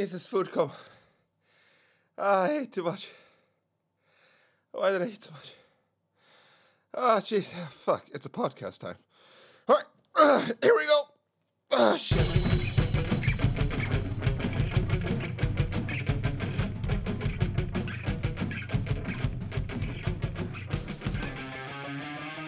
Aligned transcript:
Jesus, 0.00 0.24
food 0.24 0.50
come. 0.50 0.70
Ah, 2.16 2.44
I 2.44 2.60
ate 2.60 2.72
too 2.72 2.82
much. 2.82 3.08
Why 4.72 4.92
did 4.92 5.02
I 5.02 5.08
eat 5.08 5.22
so 5.22 5.30
much? 5.30 5.52
Oh, 6.94 7.18
jeez. 7.20 7.52
Fuck, 7.68 8.06
it's 8.14 8.24
a 8.24 8.30
podcast 8.30 8.78
time. 8.78 8.94
All 9.68 9.76
right, 9.76 9.84
uh, 10.16 10.40
here 10.62 10.74
we 10.74 10.86
go. 10.86 11.02
Ah, 11.72 11.96
shit. 11.98 12.16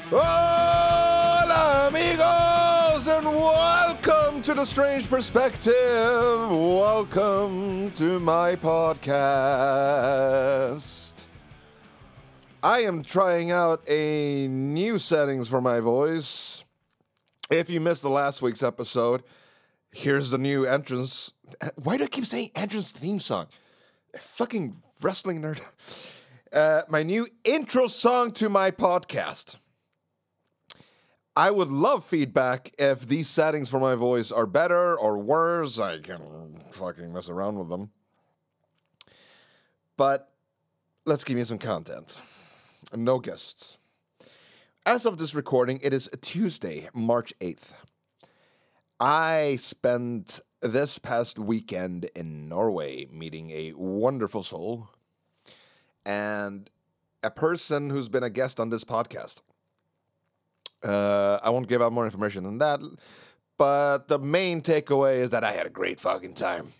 Hola, 0.08 0.51
the 4.62 4.66
Strange 4.66 5.10
Perspective. 5.10 5.74
Welcome 6.48 7.90
to 7.92 8.20
my 8.20 8.54
podcast. 8.54 9.56
I 12.62 12.82
am 12.82 13.02
trying 13.02 13.50
out 13.50 13.82
a 13.88 14.46
new 14.46 15.00
settings 15.00 15.48
for 15.48 15.60
my 15.60 15.80
voice. 15.80 16.62
If 17.50 17.70
you 17.70 17.80
missed 17.80 18.02
the 18.02 18.10
last 18.10 18.40
week's 18.40 18.62
episode, 18.62 19.24
here's 19.90 20.30
the 20.30 20.38
new 20.38 20.64
entrance. 20.64 21.32
Why 21.74 21.96
do 21.96 22.04
I 22.04 22.06
keep 22.06 22.26
saying 22.26 22.50
entrance 22.54 22.92
theme 22.92 23.18
song? 23.18 23.48
Fucking 24.16 24.76
wrestling 25.00 25.42
nerd. 25.42 25.60
Uh, 26.52 26.82
my 26.86 27.02
new 27.02 27.26
intro 27.44 27.86
song 27.86 28.30
to 28.30 28.50
my 28.50 28.70
podcast. 28.70 29.56
I 31.34 31.50
would 31.50 31.68
love 31.68 32.04
feedback 32.04 32.74
if 32.78 33.08
these 33.08 33.28
settings 33.28 33.70
for 33.70 33.80
my 33.80 33.94
voice 33.94 34.30
are 34.30 34.46
better 34.46 34.98
or 34.98 35.16
worse. 35.16 35.78
I 35.78 35.98
can 35.98 36.62
fucking 36.70 37.10
mess 37.12 37.30
around 37.30 37.58
with 37.58 37.70
them. 37.70 37.90
But 39.96 40.30
let's 41.06 41.24
give 41.24 41.38
you 41.38 41.44
some 41.44 41.58
content. 41.58 42.20
No 42.94 43.18
guests. 43.18 43.78
As 44.84 45.06
of 45.06 45.16
this 45.16 45.34
recording, 45.34 45.80
it 45.82 45.94
is 45.94 46.10
Tuesday, 46.20 46.88
March 46.92 47.32
8th. 47.40 47.72
I 49.00 49.56
spent 49.56 50.40
this 50.60 50.98
past 50.98 51.38
weekend 51.38 52.10
in 52.14 52.48
Norway 52.48 53.06
meeting 53.10 53.50
a 53.50 53.72
wonderful 53.74 54.42
soul 54.42 54.90
and 56.04 56.68
a 57.22 57.30
person 57.30 57.90
who's 57.90 58.08
been 58.08 58.22
a 58.22 58.30
guest 58.30 58.60
on 58.60 58.68
this 58.70 58.84
podcast. 58.84 59.40
Uh, 60.84 61.38
I 61.42 61.50
won't 61.50 61.68
give 61.68 61.80
out 61.82 61.92
more 61.92 62.04
information 62.04 62.44
than 62.44 62.58
that, 62.58 62.80
but 63.56 64.08
the 64.08 64.18
main 64.18 64.62
takeaway 64.62 65.16
is 65.16 65.30
that 65.30 65.44
I 65.44 65.52
had 65.52 65.66
a 65.66 65.70
great 65.70 66.00
fucking 66.00 66.34
time. 66.34 66.72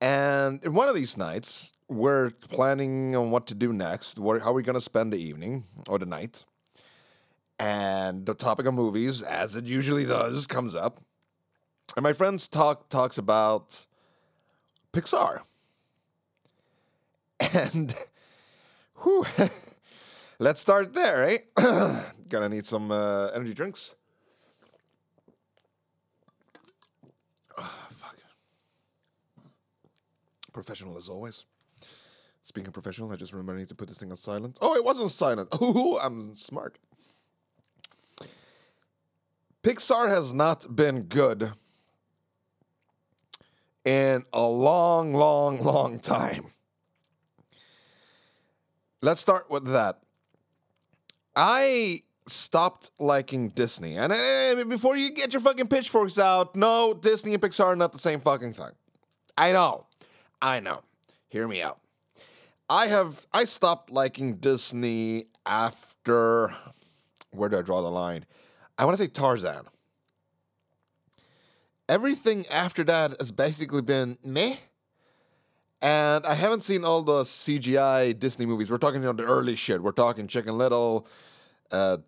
And 0.00 0.64
in 0.64 0.74
one 0.74 0.88
of 0.88 0.94
these 0.94 1.16
nights, 1.16 1.72
we're 1.88 2.30
planning 2.30 3.16
on 3.16 3.30
what 3.30 3.46
to 3.48 3.54
do 3.54 3.72
next. 3.72 4.18
What, 4.18 4.42
how 4.42 4.50
are 4.50 4.54
we 4.54 4.62
going 4.62 4.74
to 4.74 4.80
spend 4.80 5.12
the 5.12 5.18
evening 5.18 5.64
or 5.88 5.98
the 5.98 6.06
night? 6.06 6.44
And 7.58 8.24
the 8.24 8.34
topic 8.34 8.66
of 8.66 8.74
movies, 8.74 9.22
as 9.22 9.56
it 9.56 9.64
usually 9.64 10.04
does, 10.04 10.46
comes 10.46 10.76
up. 10.76 11.00
And 11.96 12.04
my 12.04 12.12
friends 12.12 12.46
talk 12.46 12.88
talks 12.88 13.18
about 13.18 13.86
Pixar. 14.92 15.40
And 17.54 17.94
whew, 19.02 19.24
let's 20.38 20.60
start 20.60 20.92
there, 20.94 21.24
eh? 21.24 21.38
Gonna 22.28 22.48
need 22.48 22.66
some 22.66 22.90
uh, 22.90 23.28
energy 23.28 23.54
drinks. 23.54 23.94
Oh, 27.56 27.86
fuck. 27.90 28.16
Professional 30.52 30.96
as 30.96 31.08
always. 31.08 31.44
Speaking 32.40 32.68
of 32.68 32.74
professional, 32.74 33.12
I 33.12 33.16
just 33.16 33.32
remember 33.32 33.54
I 33.54 33.58
need 33.58 33.68
to 33.68 33.74
put 33.74 33.88
this 33.88 33.98
thing 33.98 34.10
on 34.10 34.16
silent. 34.16 34.58
Oh, 34.60 34.74
it 34.74 34.84
wasn't 34.84 35.10
silent. 35.10 35.48
Ooh, 35.62 35.98
I'm 35.98 36.34
smart. 36.34 36.78
Pixar 39.62 40.08
has 40.08 40.32
not 40.32 40.74
been 40.74 41.02
good 41.02 41.52
in 43.84 44.24
a 44.32 44.40
long, 44.40 45.12
long, 45.12 45.60
long 45.60 45.98
time. 45.98 46.46
Let's 49.02 49.20
start 49.20 49.50
with 49.50 49.66
that. 49.66 50.00
I 51.40 52.02
stopped 52.26 52.90
liking 52.98 53.50
Disney. 53.50 53.96
And 53.96 54.12
uh, 54.12 54.64
before 54.64 54.96
you 54.96 55.12
get 55.12 55.32
your 55.32 55.40
fucking 55.40 55.68
pitchforks 55.68 56.18
out, 56.18 56.56
no, 56.56 56.92
Disney 56.92 57.32
and 57.32 57.40
Pixar 57.40 57.66
are 57.66 57.76
not 57.76 57.92
the 57.92 57.98
same 58.00 58.20
fucking 58.20 58.54
thing. 58.54 58.72
I 59.38 59.52
know. 59.52 59.86
I 60.42 60.58
know. 60.58 60.82
Hear 61.28 61.46
me 61.46 61.62
out. 61.62 61.78
I 62.68 62.88
have 62.88 63.24
I 63.32 63.44
stopped 63.44 63.90
liking 63.90 64.34
Disney 64.34 65.26
after 65.46 66.54
where 67.30 67.48
do 67.48 67.58
I 67.58 67.62
draw 67.62 67.82
the 67.82 67.88
line? 67.88 68.26
I 68.76 68.84
want 68.84 68.96
to 68.96 69.02
say 69.02 69.08
Tarzan. 69.08 69.66
Everything 71.88 72.46
after 72.48 72.82
that 72.84 73.14
has 73.18 73.30
basically 73.30 73.80
been 73.80 74.18
meh. 74.24 74.56
And 75.80 76.26
I 76.26 76.34
haven't 76.34 76.62
seen 76.62 76.84
all 76.84 77.02
the 77.02 77.20
CGI 77.20 78.18
Disney 78.18 78.46
movies. 78.46 78.70
We're 78.70 78.78
talking 78.78 79.00
you 79.00 79.06
know, 79.06 79.12
the 79.12 79.22
early 79.22 79.54
shit. 79.54 79.82
We're 79.82 79.92
talking 79.92 80.26
Chicken 80.26 80.58
Little, 80.58 81.06
uh, 81.70 81.98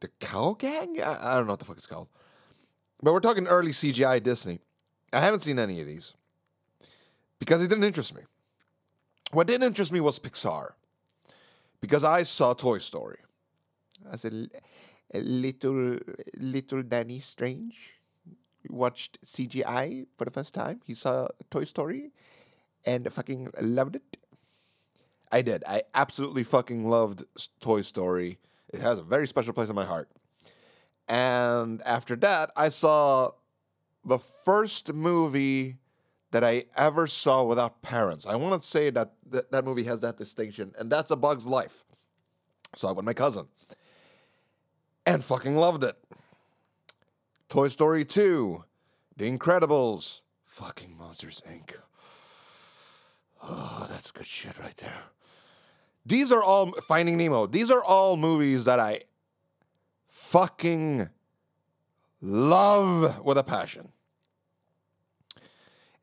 the 0.00 0.08
Cow 0.20 0.54
Gang. 0.58 1.00
I, 1.00 1.32
I 1.32 1.36
don't 1.36 1.46
know 1.46 1.52
what 1.52 1.58
the 1.58 1.64
fuck 1.64 1.76
it's 1.76 1.86
called, 1.86 2.08
but 3.02 3.12
we're 3.12 3.20
talking 3.20 3.46
early 3.46 3.70
CGI 3.70 4.22
Disney. 4.22 4.60
I 5.12 5.20
haven't 5.20 5.40
seen 5.40 5.58
any 5.58 5.80
of 5.80 5.86
these 5.86 6.14
because 7.38 7.62
it 7.62 7.68
didn't 7.68 7.84
interest 7.84 8.14
me. 8.14 8.22
What 9.32 9.46
did 9.46 9.62
interest 9.62 9.90
me 9.90 10.00
was 10.00 10.18
Pixar 10.18 10.72
because 11.80 12.04
I 12.04 12.24
saw 12.24 12.52
Toy 12.52 12.78
Story. 12.78 13.18
A, 14.12 14.48
a 15.14 15.20
little 15.20 15.98
little 16.36 16.82
Danny 16.82 17.20
Strange 17.20 17.94
watched 18.68 19.20
CGI 19.22 20.06
for 20.16 20.24
the 20.26 20.30
first 20.30 20.52
time. 20.52 20.80
He 20.84 20.94
saw 20.94 21.28
Toy 21.50 21.64
Story 21.64 22.10
and 22.86 23.10
fucking 23.12 23.50
loved 23.60 23.96
it. 23.96 24.16
I 25.32 25.42
did. 25.42 25.64
I 25.66 25.82
absolutely 25.94 26.44
fucking 26.44 26.88
loved 26.88 27.24
Toy 27.60 27.80
Story. 27.80 28.38
It 28.72 28.80
has 28.80 28.98
a 28.98 29.02
very 29.02 29.26
special 29.26 29.52
place 29.52 29.68
in 29.68 29.74
my 29.74 29.84
heart. 29.84 30.08
And 31.08 31.82
after 31.82 32.16
that, 32.16 32.50
I 32.56 32.68
saw 32.68 33.32
the 34.04 34.18
first 34.18 34.92
movie 34.92 35.78
that 36.30 36.44
I 36.44 36.64
ever 36.76 37.06
saw 37.06 37.44
without 37.44 37.82
parents. 37.82 38.26
I 38.26 38.36
want 38.36 38.60
to 38.60 38.66
say 38.66 38.90
that 38.90 39.12
th- 39.30 39.44
that 39.50 39.64
movie 39.64 39.84
has 39.84 40.00
that 40.00 40.18
distinction, 40.18 40.72
and 40.78 40.90
that's 40.90 41.10
A 41.10 41.16
Bug's 41.16 41.46
Life. 41.46 41.84
Saw 42.74 42.90
it 42.90 42.96
with 42.96 43.04
my 43.04 43.12
cousin. 43.12 43.46
And 45.06 45.22
fucking 45.22 45.56
loved 45.56 45.84
it. 45.84 45.96
Toy 47.48 47.68
Story 47.68 48.04
2, 48.04 48.64
The 49.16 49.30
Incredibles, 49.30 50.22
fucking 50.44 50.96
Monsters 50.96 51.40
Inc. 51.48 51.76
Oh, 53.46 53.86
that's 53.90 54.10
good 54.10 54.26
shit 54.26 54.58
right 54.58 54.76
there. 54.76 55.02
These 56.06 56.32
are 56.32 56.42
all 56.42 56.72
Finding 56.72 57.16
Nemo. 57.16 57.46
These 57.46 57.70
are 57.70 57.82
all 57.82 58.16
movies 58.16 58.64
that 58.64 58.78
I 58.78 59.02
fucking 60.08 61.08
love 62.20 63.24
with 63.24 63.38
a 63.38 63.42
passion. 63.42 63.88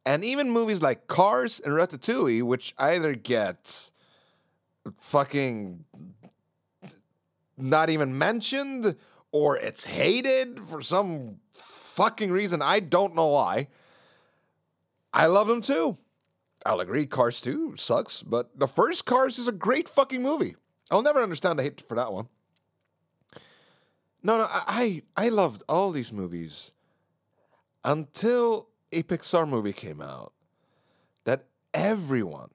And 0.06 0.24
even 0.26 0.50
movies 0.50 0.82
like 0.82 1.08
Cars 1.08 1.60
and 1.60 1.74
Ratatouille, 1.74 2.42
which 2.44 2.74
either 2.78 3.14
get 3.14 3.92
fucking 4.98 5.86
not 7.58 7.90
even 7.92 8.18
mentioned 8.18 8.96
or 9.32 9.58
it's 9.58 9.86
hated 9.86 10.60
for 10.60 10.82
some 10.82 11.38
fucking 11.54 12.32
reason. 12.32 12.62
I 12.62 12.80
don't 12.80 13.16
know 13.16 13.28
why. 13.28 13.68
I 15.14 15.28
love 15.28 15.48
them 15.48 15.62
too. 15.62 15.98
I'll 16.66 16.80
agree, 16.80 17.06
Cars 17.06 17.42
2 17.42 17.76
sucks, 17.76 18.22
but 18.24 18.58
the 18.58 18.68
first 18.68 19.06
Cars 19.06 19.40
is 19.40 19.48
a 19.48 19.52
great 19.52 19.90
fucking 19.90 20.22
movie. 20.22 20.56
I'll 20.92 21.02
never 21.02 21.22
understand 21.22 21.58
the 21.58 21.64
hate 21.64 21.84
for 21.88 21.96
that 21.96 22.12
one. 22.14 22.28
No, 24.24 24.38
no, 24.38 24.46
I 24.50 25.02
I 25.18 25.30
loved 25.30 25.64
all 25.68 25.92
these 25.92 26.14
movies 26.14 26.74
until 27.84 28.68
a 28.92 29.02
Pixar 29.04 29.48
movie 29.50 29.74
came 29.74 30.02
out 30.02 30.34
that 31.24 31.46
everyone, 31.74 32.50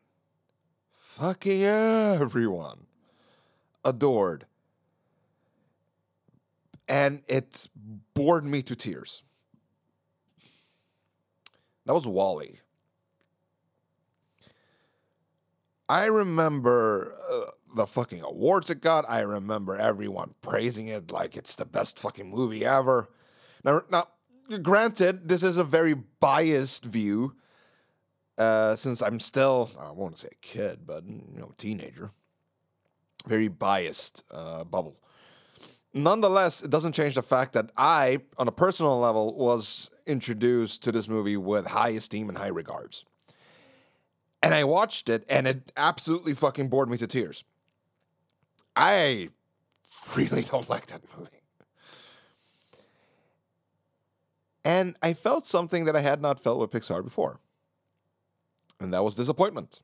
fucking 0.93 1.65
everyone, 1.65 2.87
adored. 3.85 4.47
And 6.89 7.23
it 7.27 7.67
bored 8.15 8.45
me 8.45 8.63
to 8.63 8.77
tears. 8.77 9.25
That 11.85 11.95
was 11.95 12.07
WALL-E. 12.07 12.61
I 15.89 16.07
remember 16.07 17.17
uh, 17.33 17.51
the 17.75 17.87
fucking 17.87 18.23
awards 18.23 18.71
it 18.71 18.81
got. 18.81 19.09
I 19.09 19.21
remember 19.21 19.77
everyone 19.77 20.35
praising 20.43 20.89
it 20.89 21.13
like 21.13 21.37
it's 21.37 21.55
the 21.55 21.65
best 21.65 21.99
fucking 21.99 22.29
movie 22.29 22.65
ever. 22.65 23.09
Now, 23.65 23.83
now, 23.91 24.09
granted, 24.63 25.29
this 25.29 25.43
is 25.43 25.57
a 25.57 25.65
very 25.65 25.95
biased 25.95 26.85
view 26.85 27.35
uh, 28.39 28.77
since 28.77 29.01
I'm 29.03 29.21
still, 29.21 29.71
I 29.79 29.91
won't 29.93 30.19
say 30.19 30.29
a 30.33 30.47
kid, 30.47 30.81
but 30.87 31.05
you 31.07 31.39
know, 31.39 31.53
teenager, 31.57 32.11
very 33.27 33.49
biased 33.49 34.25
uh, 34.31 34.65
bubble. 34.65 34.97
Nonetheless, 35.95 36.63
it 36.63 36.71
doesn't 36.71 36.93
change 36.93 37.15
the 37.15 37.23
fact 37.23 37.55
that 37.55 37.71
I, 37.77 38.21
on 38.37 38.49
a 38.49 38.53
personal 38.53 38.99
level, 38.99 39.35
was 39.39 39.91
introduced 40.07 40.83
to 40.85 40.93
this 40.93 41.09
movie 41.09 41.39
with 41.39 41.67
high 41.67 41.91
esteem 41.91 42.29
and 42.29 42.37
high 42.37 42.49
regards. 42.49 43.05
And 44.47 44.55
I 44.55 44.63
watched 44.63 45.09
it, 45.09 45.25
and 45.29 45.49
it 45.49 45.73
absolutely 45.77 46.33
fucking 46.33 46.69
bored 46.69 46.89
me 46.89 46.97
to 46.99 47.09
tears. 47.09 47.43
I 48.77 49.31
really 50.15 50.43
don't 50.53 50.71
like 50.71 50.87
that 50.87 51.03
movie. 51.19 51.31
And 54.65 54.95
I 55.03 55.15
felt 55.15 55.47
something 55.47 55.85
that 55.87 55.97
I 55.97 56.01
had 56.01 56.23
not 56.23 56.39
felt 56.39 56.61
with 56.61 56.71
Pixar 56.71 57.03
before. 57.03 57.41
And 58.79 58.95
that 58.95 59.03
was 59.03 59.17
disappointment. 59.17 59.81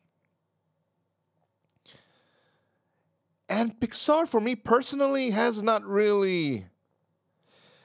And 3.49 3.81
Pixar, 3.81 4.29
for 4.29 4.41
me 4.41 4.55
personally, 4.55 5.31
has 5.31 5.61
not 5.61 5.85
really. 5.85 6.67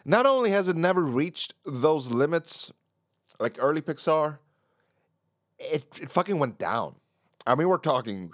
Not 0.06 0.28
only 0.28 0.52
has 0.52 0.70
it 0.70 0.76
never 0.76 1.02
reached 1.02 1.56
those 1.66 2.12
limits 2.12 2.72
like 3.40 3.58
early 3.60 3.82
Pixar, 3.82 4.38
it, 5.60 5.86
it 6.02 6.12
fucking 6.12 6.40
went 6.40 6.58
down. 6.58 6.96
I 7.46 7.56
mean, 7.56 7.68
we're 7.70 7.78
talking. 7.78 8.32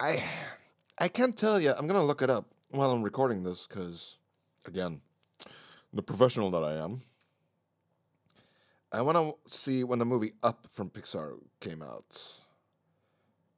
I 0.00 0.22
I 0.98 1.08
can't 1.08 1.36
tell 1.36 1.60
you. 1.60 1.72
I'm 1.76 1.86
gonna 1.86 2.04
look 2.04 2.22
it 2.22 2.30
up 2.30 2.46
while 2.70 2.90
I'm 2.90 3.02
recording 3.02 3.44
this 3.44 3.66
because, 3.66 4.16
again, 4.66 5.00
the 5.92 6.02
professional 6.02 6.50
that 6.50 6.64
I 6.64 6.74
am. 6.74 7.02
I 8.92 9.02
want 9.02 9.18
to 9.18 9.52
see 9.52 9.82
when 9.82 9.98
the 9.98 10.04
movie 10.04 10.34
Up 10.42 10.68
from 10.72 10.88
Pixar 10.88 11.38
came 11.58 11.82
out. 11.82 12.16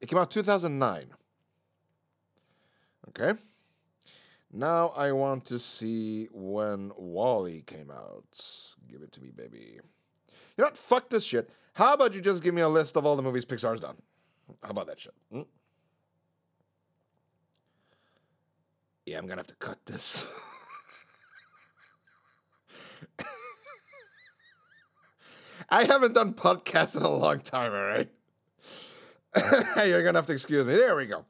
It 0.00 0.08
came 0.08 0.18
out 0.18 0.30
2009. 0.30 1.08
Okay. 3.08 3.38
Now 4.56 4.94
I 4.96 5.12
want 5.12 5.44
to 5.46 5.58
see 5.58 6.28
when 6.32 6.90
WALL-E 6.96 7.64
came 7.66 7.90
out. 7.90 8.24
Give 8.88 9.02
it 9.02 9.12
to 9.12 9.22
me, 9.22 9.30
baby. 9.30 9.72
You 9.74 9.82
know 10.56 10.64
what? 10.64 10.78
Fuck 10.78 11.10
this 11.10 11.24
shit. 11.24 11.50
How 11.74 11.92
about 11.92 12.14
you 12.14 12.22
just 12.22 12.42
give 12.42 12.54
me 12.54 12.62
a 12.62 12.68
list 12.68 12.96
of 12.96 13.04
all 13.04 13.16
the 13.16 13.22
movies 13.22 13.44
Pixar's 13.44 13.80
done? 13.80 13.98
How 14.62 14.70
about 14.70 14.86
that 14.86 14.98
shit? 14.98 15.12
Hmm? 15.30 15.42
Yeah, 19.04 19.18
I'm 19.18 19.26
gonna 19.26 19.40
have 19.40 19.46
to 19.48 19.56
cut 19.56 19.84
this. 19.84 20.32
I 25.68 25.84
haven't 25.84 26.14
done 26.14 26.32
podcasts 26.32 26.96
in 26.96 27.02
a 27.02 27.10
long 27.10 27.40
time, 27.40 27.72
all 27.72 27.84
right? 27.84 28.08
You're 29.86 30.02
gonna 30.02 30.16
have 30.16 30.26
to 30.28 30.32
excuse 30.32 30.64
me. 30.64 30.72
There 30.72 30.96
we 30.96 31.04
go. 31.04 31.26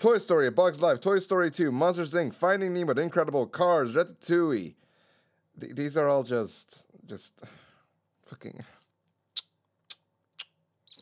Toy 0.00 0.16
Story, 0.16 0.46
A 0.46 0.50
Bug's 0.50 0.80
Life, 0.80 0.98
Toy 1.02 1.18
Story 1.18 1.50
2, 1.50 1.70
Monsters 1.70 2.14
Inc., 2.14 2.34
Finding 2.34 2.72
Nemo, 2.72 2.94
The 2.94 3.02
Incredible 3.02 3.46
Cars, 3.46 3.94
Ratatouille. 3.94 4.74
Th- 5.60 5.74
these 5.74 5.98
are 5.98 6.08
all 6.08 6.22
just, 6.22 6.86
just 7.06 7.44
fucking 8.24 8.64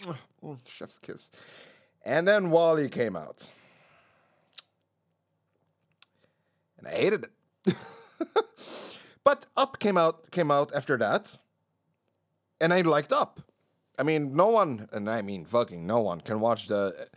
chef's 0.66 0.98
kiss. 0.98 1.30
And 2.04 2.26
then 2.26 2.50
WALL-E 2.50 2.88
came 2.88 3.14
out. 3.14 3.48
And 6.78 6.88
I 6.88 6.90
hated 6.90 7.26
it. 7.66 7.76
but 9.24 9.46
Up 9.56 9.78
came 9.78 9.96
out 9.96 10.32
came 10.32 10.50
out 10.50 10.74
after 10.74 10.96
that. 10.96 11.38
And 12.60 12.74
I 12.74 12.80
liked 12.80 13.12
Up. 13.12 13.40
I 13.96 14.02
mean, 14.02 14.34
no 14.34 14.48
one, 14.48 14.88
and 14.90 15.08
I 15.08 15.22
mean 15.22 15.44
fucking 15.44 15.86
no 15.86 16.00
one, 16.00 16.20
can 16.20 16.40
watch 16.40 16.66
the 16.66 17.08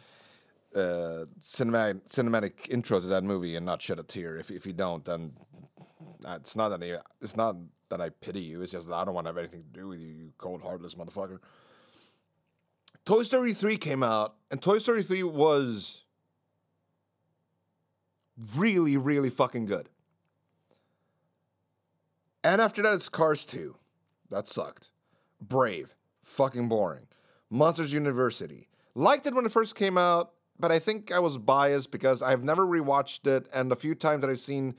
uh, 0.75 1.25
cinematic 1.39 2.07
cinematic 2.07 2.69
intro 2.69 2.99
to 2.99 3.07
that 3.07 3.23
movie 3.23 3.55
and 3.55 3.65
not 3.65 3.81
shed 3.81 3.99
a 3.99 4.03
tear. 4.03 4.37
If 4.37 4.51
if 4.51 4.65
you 4.65 4.73
don't, 4.73 5.03
then 5.05 5.33
uh, 6.25 6.37
it's 6.39 6.55
not 6.55 6.69
that 6.69 7.01
it's 7.21 7.35
not 7.35 7.55
that 7.89 8.01
I 8.01 8.09
pity 8.09 8.41
you. 8.41 8.61
It's 8.61 8.71
just 8.71 8.87
that 8.87 8.95
I 8.95 9.05
don't 9.05 9.13
want 9.13 9.25
to 9.25 9.29
have 9.29 9.37
anything 9.37 9.63
to 9.63 9.79
do 9.79 9.87
with 9.87 9.99
you, 9.99 10.07
you 10.07 10.33
cold 10.37 10.61
heartless 10.61 10.95
motherfucker. 10.95 11.39
Toy 13.05 13.23
Story 13.23 13.53
three 13.53 13.77
came 13.77 14.03
out, 14.03 14.35
and 14.49 14.61
Toy 14.61 14.77
Story 14.77 15.03
three 15.03 15.23
was 15.23 16.03
really 18.55 18.97
really 18.97 19.29
fucking 19.29 19.65
good. 19.65 19.89
And 22.43 22.61
after 22.61 22.81
that, 22.81 22.93
it's 22.93 23.09
Cars 23.09 23.45
two. 23.45 23.75
That 24.29 24.47
sucked. 24.47 24.89
Brave, 25.41 25.95
fucking 26.23 26.69
boring. 26.69 27.07
Monsters 27.49 27.91
University. 27.91 28.69
Liked 28.95 29.27
it 29.27 29.33
when 29.33 29.45
it 29.45 29.51
first 29.51 29.75
came 29.75 29.97
out, 29.97 30.31
but 30.61 30.71
I 30.71 30.79
think 30.79 31.11
I 31.11 31.19
was 31.19 31.37
biased 31.37 31.91
because 31.91 32.21
I've 32.21 32.43
never 32.43 32.65
rewatched 32.65 33.27
it, 33.27 33.47
and 33.53 33.71
a 33.71 33.75
few 33.75 33.95
times 33.95 34.21
that 34.21 34.29
I've 34.29 34.39
seen, 34.39 34.75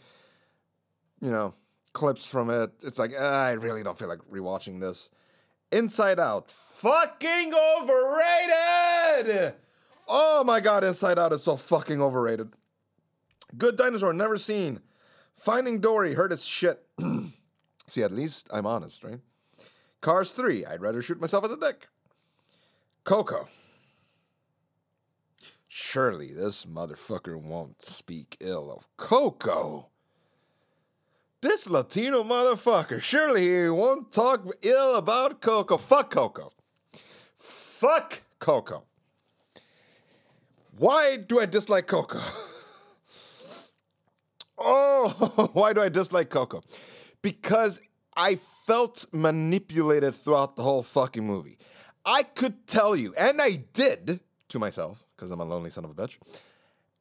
you 1.21 1.31
know, 1.31 1.53
clips 1.93 2.29
from 2.29 2.49
it, 2.49 2.71
it's 2.83 2.99
like 2.99 3.13
ah, 3.19 3.45
I 3.45 3.53
really 3.53 3.83
don't 3.83 3.99
feel 3.99 4.09
like 4.09 4.21
rewatching 4.31 4.81
this. 4.81 5.11
Inside 5.73 6.21
Out, 6.21 6.51
fucking 6.51 7.53
overrated. 7.55 9.55
Oh 10.09 10.45
my 10.45 10.61
god, 10.61 10.85
Inside 10.85 11.19
Out 11.19 11.33
is 11.33 11.43
so 11.43 11.57
fucking 11.57 12.01
overrated. 12.01 12.53
Good 13.59 13.77
Dinosaur, 13.77 14.13
never 14.13 14.37
seen. 14.37 14.81
Finding 15.35 15.81
Dory, 15.81 16.15
heard 16.15 16.33
it's 16.33 16.45
shit. 16.45 16.87
See, 17.87 18.03
at 18.03 18.13
least 18.13 18.49
I'm 18.53 18.67
honest, 18.67 19.03
right? 19.03 19.21
Cars 20.01 20.33
3, 20.33 20.67
I'd 20.67 20.81
rather 20.81 21.03
shoot 21.03 21.21
myself 21.21 21.45
in 21.45 21.51
the 21.51 21.57
dick. 21.57 21.89
Coco. 23.05 23.49
Surely 25.75 26.35
this 26.35 26.67
motherfucker 26.67 27.41
won't 27.41 27.81
speak 27.81 28.37
ill 28.41 28.71
of 28.71 28.87
Coco. 28.99 29.87
This 31.41 31.67
Latino 31.67 32.23
motherfucker, 32.23 33.01
surely 33.01 33.49
he 33.49 33.71
won't 33.71 34.13
talk 34.13 34.47
ill 34.61 34.97
about 34.97 35.41
Coco. 35.41 35.79
Fuck 35.79 36.11
Coco. 36.11 36.53
Fuck 37.39 38.21
Coco. 38.39 38.85
Why 40.77 41.17
do 41.17 41.41
I 41.41 41.47
dislike 41.47 41.87
Coco? 41.87 42.21
oh, 44.59 45.49
why 45.55 45.73
do 45.73 45.81
I 45.81 45.89
dislike 45.89 46.29
Coco? 46.29 46.61
Because 47.23 47.81
I 48.15 48.35
felt 48.35 49.07
manipulated 49.11 50.15
throughout 50.17 50.57
the 50.57 50.65
whole 50.65 50.83
fucking 50.83 51.27
movie. 51.27 51.57
I 52.05 52.25
could 52.25 52.67
tell 52.67 52.95
you, 52.95 53.15
and 53.15 53.41
I 53.41 53.65
did 53.73 54.21
to 54.53 54.59
myself, 54.59 55.05
because 55.17 55.31
I'm 55.31 55.41
a 55.41 55.45
lonely 55.45 55.71
son 55.71 55.85
of 55.85 55.91
a 55.91 55.95
bitch. 55.95 56.19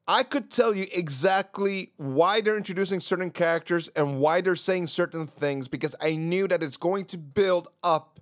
I 0.07 0.23
could 0.23 0.49
tell 0.49 0.73
you 0.73 0.87
exactly 0.93 1.91
why 1.97 2.41
they're 2.41 2.57
introducing 2.57 2.99
certain 2.99 3.29
characters 3.29 3.87
and 3.95 4.19
why 4.19 4.41
they're 4.41 4.55
saying 4.55 4.87
certain 4.87 5.27
things 5.27 5.67
because 5.67 5.95
I 6.01 6.15
knew 6.15 6.47
that 6.47 6.63
it's 6.63 6.75
going 6.75 7.05
to 7.05 7.17
build 7.17 7.67
up 7.83 8.19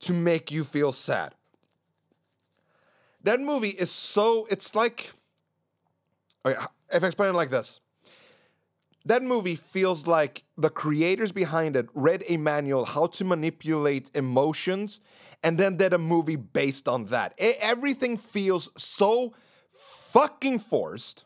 to 0.00 0.12
make 0.12 0.50
you 0.50 0.64
feel 0.64 0.90
sad. 0.90 1.34
That 3.22 3.40
movie 3.40 3.68
is 3.68 3.90
so, 3.90 4.46
it's 4.50 4.74
like, 4.74 5.12
oh 6.44 6.50
okay, 6.50 6.60
if 6.92 7.04
I 7.04 7.06
explain 7.06 7.30
it 7.30 7.34
like 7.34 7.50
this 7.50 7.80
that 9.08 9.22
movie 9.22 9.56
feels 9.56 10.06
like 10.06 10.44
the 10.58 10.68
creators 10.68 11.32
behind 11.32 11.76
it 11.76 11.88
read 11.94 12.22
a 12.28 12.36
manual 12.36 12.84
how 12.84 13.06
to 13.06 13.24
manipulate 13.24 14.10
emotions 14.14 15.00
and 15.42 15.58
then 15.58 15.76
did 15.76 15.92
a 15.92 15.98
movie 15.98 16.36
based 16.36 16.88
on 16.88 17.06
that. 17.06 17.34
E- 17.40 17.54
everything 17.60 18.16
feels 18.16 18.70
so 18.76 19.34
fucking 19.72 20.58
forced. 20.58 21.24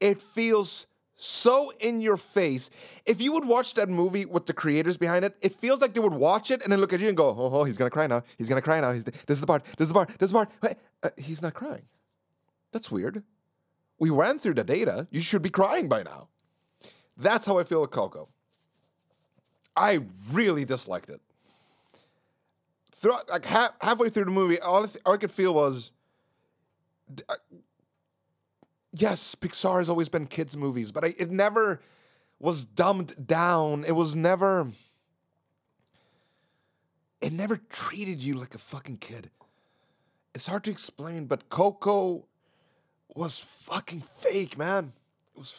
It 0.00 0.22
feels 0.22 0.86
so 1.16 1.70
in 1.80 2.00
your 2.00 2.16
face. 2.16 2.70
If 3.04 3.20
you 3.20 3.32
would 3.34 3.44
watch 3.46 3.74
that 3.74 3.88
movie 3.88 4.24
with 4.24 4.46
the 4.46 4.54
creators 4.54 4.96
behind 4.96 5.24
it, 5.24 5.36
it 5.42 5.52
feels 5.52 5.80
like 5.80 5.92
they 5.92 6.00
would 6.00 6.14
watch 6.14 6.50
it 6.50 6.62
and 6.62 6.72
then 6.72 6.80
look 6.80 6.92
at 6.92 7.00
you 7.00 7.08
and 7.08 7.16
go, 7.16 7.26
"Oh, 7.26 7.50
oh 7.52 7.64
he's 7.64 7.76
gonna 7.76 7.90
cry 7.90 8.06
now. 8.06 8.22
He's 8.38 8.48
gonna 8.48 8.62
cry 8.62 8.80
now. 8.80 8.92
He's, 8.92 9.04
this 9.04 9.22
is 9.28 9.40
the 9.40 9.46
part. 9.46 9.64
This 9.64 9.86
is 9.86 9.88
the 9.88 9.94
part. 9.94 10.08
This 10.18 10.28
is 10.28 10.32
the 10.32 10.34
part." 10.34 10.50
Wait, 10.62 10.76
uh, 11.02 11.10
he's 11.18 11.42
not 11.42 11.52
crying. 11.52 11.82
That's 12.72 12.90
weird. 12.90 13.22
We 13.98 14.08
ran 14.08 14.38
through 14.38 14.54
the 14.54 14.64
data. 14.64 15.08
You 15.10 15.20
should 15.20 15.42
be 15.42 15.50
crying 15.50 15.88
by 15.88 16.02
now. 16.02 16.28
That's 17.18 17.44
how 17.44 17.58
I 17.58 17.64
feel 17.64 17.82
with 17.82 17.90
Coco. 17.90 18.28
I 19.76 20.00
really 20.32 20.64
disliked 20.64 21.10
it. 21.10 21.20
Throughout, 23.00 23.30
like 23.30 23.46
half, 23.46 23.70
halfway 23.80 24.10
through 24.10 24.26
the 24.26 24.30
movie, 24.30 24.60
all 24.60 24.82
I, 24.82 24.86
th- 24.86 25.02
all 25.06 25.14
I 25.14 25.16
could 25.16 25.30
feel 25.30 25.54
was, 25.54 25.90
uh, 27.30 27.34
yes, 28.92 29.34
Pixar 29.34 29.78
has 29.78 29.88
always 29.88 30.10
been 30.10 30.26
kids' 30.26 30.54
movies, 30.54 30.92
but 30.92 31.02
I, 31.02 31.14
it 31.16 31.30
never 31.30 31.80
was 32.38 32.66
dumbed 32.66 33.26
down. 33.26 33.84
It 33.88 33.92
was 33.92 34.14
never. 34.14 34.68
It 37.22 37.32
never 37.32 37.56
treated 37.56 38.20
you 38.20 38.34
like 38.34 38.54
a 38.54 38.58
fucking 38.58 38.98
kid. 38.98 39.30
It's 40.34 40.46
hard 40.46 40.64
to 40.64 40.70
explain, 40.70 41.24
but 41.24 41.48
Coco 41.48 42.26
was 43.14 43.38
fucking 43.38 44.02
fake, 44.02 44.58
man. 44.58 44.92
It 45.34 45.38
was 45.38 45.54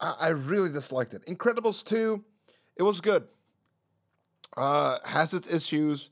I, 0.00 0.16
I 0.18 0.28
really 0.30 0.68
disliked 0.68 1.14
it. 1.14 1.24
Incredibles 1.26 1.84
2, 1.84 2.24
It 2.76 2.82
was 2.82 3.00
good. 3.00 3.28
Uh, 4.56 4.98
has 5.04 5.32
its 5.32 5.52
issues, 5.52 6.10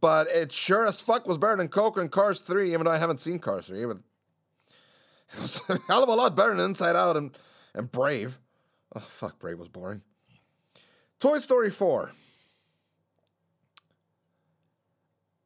but 0.00 0.26
it 0.28 0.50
sure 0.50 0.86
as 0.86 1.00
fuck 1.00 1.26
was 1.26 1.38
better 1.38 1.56
than 1.56 1.68
Coco 1.68 2.00
and 2.00 2.10
Cars 2.10 2.40
3, 2.40 2.72
even 2.72 2.84
though 2.84 2.90
I 2.90 2.98
haven't 2.98 3.20
seen 3.20 3.38
Cars 3.38 3.68
3. 3.68 3.84
But 3.84 3.98
it 5.34 5.40
was 5.40 5.60
a 5.68 5.78
hell 5.86 6.02
of 6.02 6.08
a 6.08 6.14
lot 6.14 6.34
better 6.34 6.50
than 6.54 6.64
Inside 6.64 6.96
Out 6.96 7.16
and, 7.16 7.36
and 7.74 7.92
Brave. 7.92 8.38
Oh, 8.94 9.00
fuck, 9.00 9.38
Brave 9.38 9.58
was 9.58 9.68
boring. 9.68 10.02
Toy 11.20 11.38
Story 11.38 11.70
4. 11.70 12.10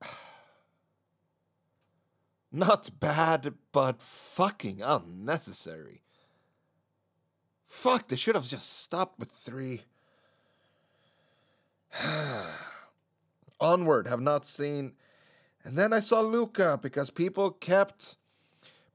Not 2.51 2.99
bad, 2.99 3.55
but 3.73 4.01
fucking 4.01 4.81
unnecessary. 4.83 6.01
Fuck, 7.67 8.09
they 8.09 8.17
should 8.17 8.37
have 8.37 8.49
just 8.49 8.81
stopped 8.81 9.19
with 9.19 9.31
three. 9.31 9.83
Onward, 13.67 14.07
have 14.07 14.21
not 14.21 14.45
seen. 14.45 14.93
And 15.65 15.77
then 15.77 15.93
I 15.93 16.01
saw 16.01 16.21
Luca 16.21 16.79
because 16.81 17.11
people 17.11 17.51
kept 17.51 18.17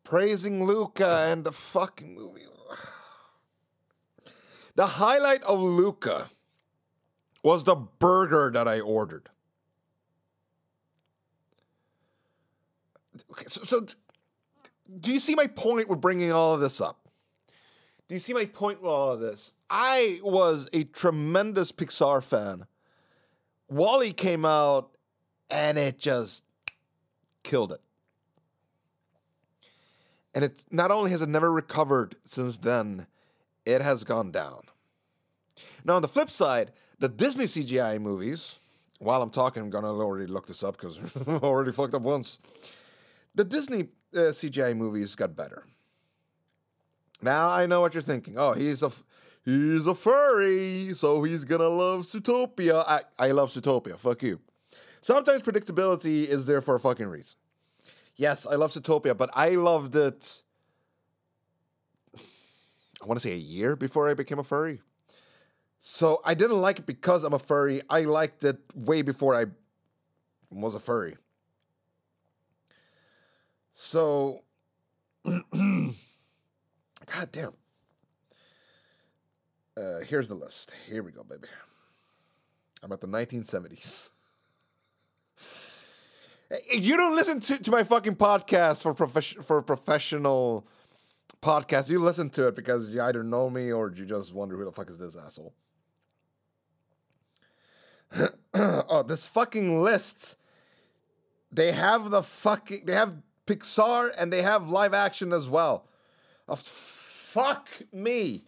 praising 0.04 0.66
Luca 0.66 1.28
and 1.28 1.44
the 1.44 1.52
fucking 1.52 2.16
movie. 2.16 2.42
The 4.74 4.88
highlight 4.88 5.44
of 5.44 5.60
Luca 5.60 6.30
was 7.44 7.66
the 7.66 7.76
burger 7.76 8.50
that 8.54 8.70
I 8.70 8.80
ordered. 8.80 9.28
Okay, 13.32 13.46
so, 13.50 13.64
so 13.64 13.86
do 15.00 15.12
you 15.12 15.20
see 15.20 15.36
my 15.36 15.48
point 15.48 15.90
with 15.90 16.00
bringing 16.00 16.32
all 16.32 16.54
of 16.54 16.62
this 16.62 16.80
up? 16.80 17.10
Do 18.08 18.16
you 18.16 18.20
see 18.20 18.34
my 18.34 18.46
point 18.46 18.82
with 18.82 18.90
all 18.92 19.12
of 19.12 19.20
this? 19.20 19.54
I 19.70 20.22
was 20.24 20.70
a 20.72 20.86
tremendous 20.86 21.74
Pixar 21.74 22.24
fan. 22.24 22.66
WALL-E 23.72 24.12
came 24.12 24.44
out 24.44 24.92
and 25.50 25.78
it 25.78 25.98
just 25.98 26.44
killed 27.42 27.72
it. 27.72 27.80
And 30.36 30.46
it 30.46 30.64
not 30.70 30.92
only 30.92 31.12
has 31.12 31.22
it 31.22 31.30
never 31.30 31.52
recovered 31.52 32.16
since 32.26 32.58
then, 32.58 33.08
it 33.66 33.82
has 33.82 34.04
gone 34.04 34.32
down. 34.32 34.64
Now, 35.86 35.96
on 35.96 36.02
the 36.02 36.08
flip 36.08 36.30
side, 36.30 36.72
the 37.00 37.10
Disney 37.10 37.46
CGI 37.46 38.00
movies, 38.00 38.60
while 39.00 39.22
I'm 39.22 39.30
talking, 39.30 39.64
I'm 39.64 39.72
to 39.72 39.78
already 39.78 40.28
look 40.28 40.48
this 40.48 40.64
up 40.64 40.78
because 40.78 41.00
I 41.28 41.32
already 41.32 41.72
fucked 41.72 41.96
up 41.96 42.02
once. 42.02 42.40
The 43.36 43.46
Disney 43.46 43.88
uh, 44.14 44.32
CGI 44.32 44.76
movies 44.76 45.16
got 45.16 45.36
better. 45.36 45.66
Now 47.22 47.50
I 47.50 47.66
know 47.68 47.80
what 47.82 47.94
you're 47.94 48.02
thinking. 48.02 48.38
Oh, 48.38 48.52
he's 48.52 48.84
a 48.84 48.92
he's 49.46 49.86
a 49.88 49.96
furry, 49.96 50.94
so 50.94 51.24
he's 51.24 51.46
gonna 51.46 51.70
love 51.70 52.02
Zootopia. 52.02 52.84
I, 52.88 53.02
I 53.20 53.32
love 53.32 53.52
Zootopia. 53.52 53.98
Fuck 53.98 54.24
you. 54.24 54.40
Sometimes 55.02 55.42
predictability 55.42 56.28
is 56.28 56.46
there 56.46 56.62
for 56.62 56.76
a 56.76 56.80
fucking 56.80 57.08
reason. 57.08 57.38
Yes, 58.16 58.46
I 58.46 58.56
love 58.56 58.72
Zootopia, 58.72 59.18
but 59.18 59.30
I 59.34 59.50
loved 59.50 59.96
it. 59.96 60.44
I 63.02 63.06
want 63.06 63.20
to 63.20 63.28
say 63.28 63.34
a 63.34 63.38
year 63.38 63.76
before 63.76 64.10
I 64.10 64.14
became 64.14 64.38
a 64.38 64.44
furry. 64.44 64.82
So 65.80 66.22
I 66.24 66.36
didn't 66.36 66.62
like 66.62 66.78
it 66.78 66.86
because 66.86 67.24
I'm 67.24 67.34
a 67.34 67.40
furry. 67.40 67.82
I 67.90 68.02
liked 68.02 68.44
it 68.44 68.60
way 68.76 69.02
before 69.02 69.34
I 69.34 69.46
was 70.52 70.76
a 70.76 70.80
furry. 70.80 71.18
So, 73.72 74.44
God 75.26 75.96
damn. 77.32 77.54
Uh, 79.78 80.00
here's 80.00 80.28
the 80.28 80.36
list. 80.36 80.76
Here 80.90 81.02
we 81.02 81.12
go, 81.12 81.24
baby. 81.24 81.48
I'm 82.84 82.92
at 82.92 83.00
the 83.00 83.08
1970s. 83.08 84.10
You 86.74 86.98
don't 86.98 87.16
listen 87.16 87.40
to, 87.40 87.64
to 87.64 87.72
my 87.72 87.84
fucking 87.84 88.18
podcast 88.18 88.84
for 88.84 88.94
profession 88.94 89.42
for 89.42 89.62
professional 89.62 90.68
podcast. 91.42 91.90
You 91.90 92.00
listen 92.00 92.30
to 92.32 92.48
it 92.48 92.56
because 92.56 92.90
you 92.90 93.02
either 93.02 93.24
know 93.24 93.50
me 93.50 93.72
or 93.72 93.90
you 93.96 94.06
just 94.06 94.34
wonder 94.34 94.58
who 94.58 94.66
the 94.66 94.72
fuck 94.74 94.90
is 94.90 94.98
this 94.98 95.16
asshole. 95.16 95.54
oh, 98.54 99.04
this 99.04 99.26
fucking 99.26 99.82
list. 99.82 100.36
They 101.54 101.72
have 101.72 102.10
the 102.10 102.24
fucking 102.24 102.82
they 102.86 102.94
have 102.94 103.14
Pixar 103.48 104.10
and 104.18 104.34
they 104.34 104.42
have 104.42 104.70
live 104.70 104.94
action 104.94 105.32
as 105.32 105.48
well. 105.48 105.86
Oh, 106.50 106.56
fuck 106.56 107.70
me. 107.94 108.44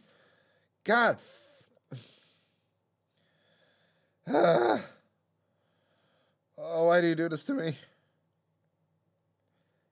God. 0.83 1.17
oh, 4.27 4.79
why 6.57 7.01
do 7.01 7.07
you 7.07 7.15
do 7.15 7.29
this 7.29 7.45
to 7.45 7.53
me? 7.53 7.73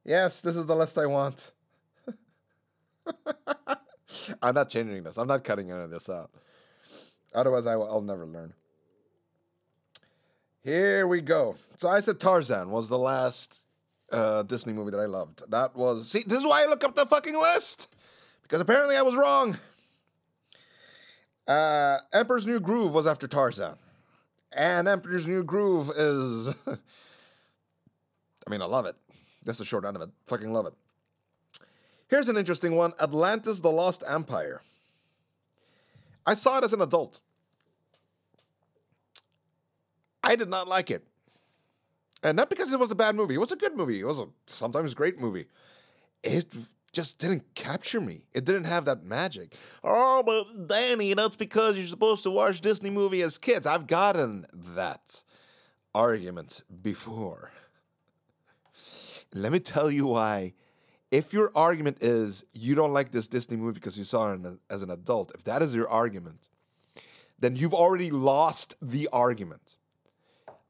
Yes, 0.06 0.42
this 0.42 0.56
is 0.56 0.66
the 0.66 0.76
list 0.76 0.98
I 0.98 1.06
want. 1.06 1.52
I'm 4.42 4.56
not 4.56 4.70
changing 4.70 5.04
this. 5.04 5.18
I'm 5.18 5.28
not 5.28 5.44
cutting 5.44 5.72
any 5.72 5.84
of 5.84 5.90
this 5.90 6.10
out. 6.10 6.32
Otherwise, 7.34 7.66
I 7.68 7.76
will, 7.76 7.90
I'll 7.90 8.02
never 8.02 8.26
learn. 8.26 8.54
Here 10.64 11.08
we 11.08 11.22
go. 11.22 11.56
So 11.78 11.88
I 11.90 12.02
said 12.02 12.20
Tarzan 12.20 12.70
was 12.70 12.90
the 12.90 12.98
last 12.98 13.64
uh, 14.12 14.44
Disney 14.44 14.74
movie 14.74 14.92
that 14.92 15.00
I 15.00 15.06
loved. 15.06 15.44
That 15.50 15.76
was 15.76 16.10
see. 16.10 16.24
This 16.26 16.40
is 16.40 16.46
why 16.46 16.64
I 16.64 16.68
look 16.68 16.84
up 16.84 16.96
the 16.96 17.06
fucking 17.06 17.40
list 17.40 17.96
because 18.44 18.62
apparently 18.62 18.96
I 18.96 19.02
was 19.02 19.16
wrong. 19.16 19.58
Uh, 21.48 21.98
Emperor's 22.14 22.46
New 22.46 22.60
Groove 22.60 22.94
was 22.94 23.08
after 23.08 23.28
Tarzan, 23.28 23.76
and 24.54 24.88
Emperor's 24.88 25.28
New 25.28 25.44
Groove 25.44 25.92
is. 25.96 26.48
I 28.48 28.50
mean, 28.50 28.62
I 28.62 28.66
love 28.66 28.86
it. 28.86 28.96
That's 29.44 29.58
the 29.58 29.66
short 29.66 29.86
end 29.86 29.96
of 29.96 30.02
it. 30.02 30.10
Fucking 30.28 30.52
love 30.52 30.66
it. 30.66 30.74
Here's 32.08 32.30
an 32.30 32.38
interesting 32.38 32.76
one 32.76 32.94
Atlantis 33.02 33.60
the 33.60 33.72
Lost 33.72 34.04
Empire. 34.08 34.62
I 36.26 36.36
saw 36.36 36.58
it 36.58 36.64
as 36.64 36.74
an 36.74 36.82
adult. 36.82 37.22
I 40.24 40.36
did 40.36 40.50
not 40.50 40.68
like 40.68 40.92
it. 40.92 41.04
And 42.24 42.38
not 42.38 42.50
because 42.50 42.72
it 42.72 42.80
was 42.80 42.92
a 42.92 42.96
bad 42.96 43.16
movie. 43.16 43.34
It 43.34 43.40
was 43.40 43.52
a 43.52 43.56
good 43.56 43.76
movie. 43.76 44.00
It 44.00 44.06
was 44.06 44.20
a 44.20 44.28
sometimes 44.46 44.94
great 44.94 45.20
movie. 45.20 45.48
It 46.22 46.54
just 46.92 47.20
didn't 47.20 47.56
capture 47.56 48.02
me. 48.02 48.24
It 48.34 48.46
didn't 48.46 48.66
have 48.66 48.86
that 48.86 49.04
magic. 49.04 49.56
Oh, 49.84 50.24
but 50.26 50.68
Danny, 50.68 51.14
that's 51.14 51.36
because 51.36 51.78
you're 51.78 51.88
supposed 51.88 52.24
to 52.24 52.32
watch 52.32 52.62
Disney 52.62 52.90
movie 52.90 53.22
as 53.22 53.38
kids. 53.38 53.66
I've 53.66 53.88
gotten 53.88 54.46
that 54.54 55.24
argument 55.96 56.64
before. 56.82 57.52
Let 59.34 59.52
me 59.52 59.60
tell 59.60 59.90
you 59.90 60.08
why. 60.08 60.54
If 61.10 61.34
your 61.34 61.52
argument 61.56 61.98
is 62.02 62.46
you 62.54 62.74
don't 62.74 62.94
like 62.94 63.12
this 63.12 63.28
Disney 63.28 63.58
movie 63.58 63.74
because 63.74 63.98
you 63.98 64.06
saw 64.06 64.32
it 64.32 64.40
as 64.70 64.82
an 64.82 64.90
adult, 64.90 65.34
if 65.36 65.44
that 65.44 65.62
is 65.62 65.76
your 65.76 65.90
argument, 65.90 66.48
then 67.40 67.56
you've 67.56 67.74
already 67.74 68.12
lost 68.12 68.76
the 68.82 69.10
argument. 69.12 69.76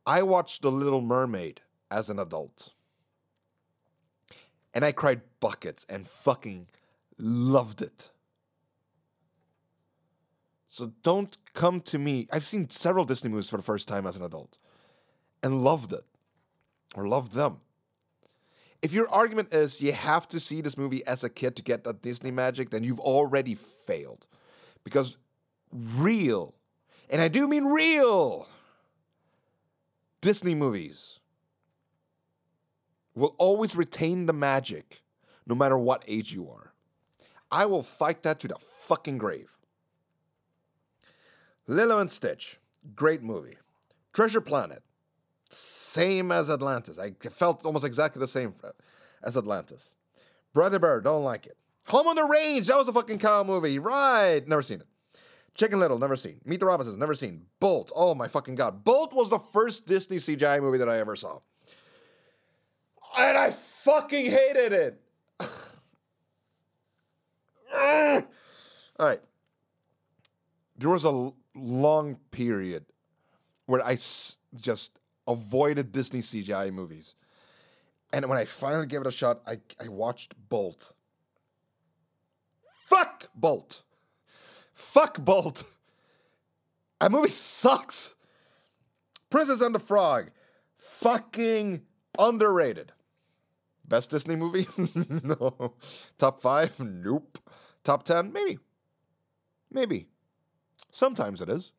I 0.06 0.24
watched 0.24 0.63
The 0.63 0.72
Little 0.72 1.01
Mermaid 1.01 1.62
as 1.92 2.10
an 2.10 2.18
adult. 2.18 2.74
And 4.74 4.86
I 4.86 4.92
cried 4.92 5.22
buckets 5.40 5.86
and 5.90 6.08
fucking 6.08 6.68
loved 7.18 7.82
it. 7.82 8.10
So 10.68 10.94
don't 11.04 11.38
come 11.54 11.82
to 11.82 12.00
me. 12.00 12.28
I've 12.32 12.46
seen 12.46 12.70
several 12.70 13.04
Disney 13.04 13.30
movies 13.30 13.50
for 13.50 13.58
the 13.58 13.63
first 13.63 13.88
time 13.88 14.08
as 14.08 14.16
an 14.16 14.24
adult 14.24 14.58
and 15.44 15.63
loved 15.63 15.92
it 15.92 16.06
or 16.96 17.08
loved 17.08 17.34
them. 17.34 17.58
If 18.82 18.94
your 18.94 19.10
argument 19.10 19.54
is 19.54 19.82
you 19.82 19.92
have 19.92 20.28
to 20.30 20.40
see 20.40 20.62
this 20.62 20.78
movie 20.78 21.06
as 21.06 21.24
a 21.24 21.30
kid 21.30 21.56
to 21.58 21.62
get 21.62 21.84
that 21.84 22.01
Disney 22.01 22.32
magic, 22.32 22.70
then 22.70 22.84
you've 22.84 23.00
already 23.00 23.54
failed. 23.56 24.25
Because 24.84 25.18
real, 25.72 26.56
and 27.10 27.22
I 27.22 27.28
do 27.28 27.48
mean 27.48 27.66
real, 27.66 28.48
Disney 30.22 30.56
movies 30.56 31.20
will 33.15 33.36
always 33.38 33.75
retain 33.75 34.25
the 34.25 34.34
magic 34.34 35.01
no 35.46 35.56
matter 35.56 35.77
what 35.77 36.03
age 36.08 36.34
you 36.34 36.50
are. 36.50 36.74
I 37.51 37.65
will 37.65 37.84
fight 37.84 38.24
that 38.24 38.39
to 38.39 38.48
the 38.48 38.56
fucking 38.56 39.18
grave. 39.18 39.51
Lilo 41.68 42.00
and 42.00 42.10
Stitch, 42.10 42.60
great 42.96 43.22
movie. 43.22 43.56
Treasure 44.13 44.41
Planet, 44.41 44.84
same 45.50 46.32
as 46.32 46.50
Atlantis. 46.50 46.98
I 46.98 47.12
felt 47.30 47.65
almost 47.65 47.86
exactly 47.86 48.20
the 48.20 48.27
same 48.27 48.56
uh, 48.63 48.72
as 49.24 49.38
Atlantis. 49.38 49.96
Brother 50.53 50.80
Bear, 50.80 51.01
don't 51.01 51.24
like 51.24 51.46
it. 51.46 51.58
Home 51.88 52.08
on 52.08 52.15
the 52.15 52.24
Range, 52.24 52.65
that 52.68 52.77
was 52.77 52.88
a 52.88 52.94
fucking 52.94 53.20
cow 53.20 53.44
movie. 53.44 53.80
Right, 53.80 54.46
never 54.48 54.62
seen 54.62 54.82
it. 54.82 54.88
Chicken 55.56 55.80
Little, 55.80 56.00
never 56.00 56.15
seen. 56.15 56.39
Meet 56.46 56.62
the 56.62 56.65
Robinsons, 56.65 56.98
never 56.98 57.13
seen. 57.13 57.46
Bolt, 57.60 57.91
oh 57.96 58.15
my 58.15 58.27
fucking 58.27 58.56
god. 58.56 58.84
Bolt 58.84 59.13
was 59.13 59.30
the 59.30 59.39
first 59.39 59.88
Disney 59.88 60.18
CGI 60.18 60.62
movie 60.62 60.77
that 60.77 60.89
I 60.89 61.00
ever 61.00 61.15
saw. 61.15 61.39
And 63.18 63.38
I 63.38 63.51
fucking 63.51 64.25
hated 64.25 64.74
it. 64.74 65.01
All 67.74 69.08
right. 69.08 69.22
there 70.77 70.89
was 70.89 71.06
a 71.06 71.32
long 71.56 72.18
period 72.32 72.86
where 73.65 73.84
I 73.86 73.94
s- 73.94 74.38
just 74.56 75.00
avoided 75.27 75.91
Disney 75.91 76.20
CGI 76.22 76.72
movies. 76.72 77.15
And 78.13 78.25
when 78.27 78.38
I 78.38 78.46
finally 78.46 78.86
gave 78.88 79.01
it 79.01 79.08
a 79.08 79.12
shot, 79.12 79.41
I, 79.48 79.60
I 79.84 79.88
watched 79.88 80.36
Bolt. 80.50 80.94
Fuck 82.86 83.30
Bolt. 83.34 83.84
Fuck 84.74 85.24
Bolt. 85.24 85.63
That 87.00 87.12
movie 87.12 87.30
sucks. 87.30 88.13
Princess 89.30 89.62
and 89.62 89.74
the 89.74 89.80
Frog. 89.80 90.30
Fucking 90.77 91.82
underrated. 92.20 92.91
Best 93.91 94.10
Disney 94.10 94.38
movie? 94.38 94.67
no. 95.21 95.74
Top 96.17 96.39
five? 96.39 96.79
Nope. 96.79 97.38
Top 97.83 98.03
10? 98.03 98.31
Maybe. 98.31 98.57
Maybe. 99.69 100.07
Sometimes 100.91 101.41
it 101.41 101.50
is. 101.50 101.74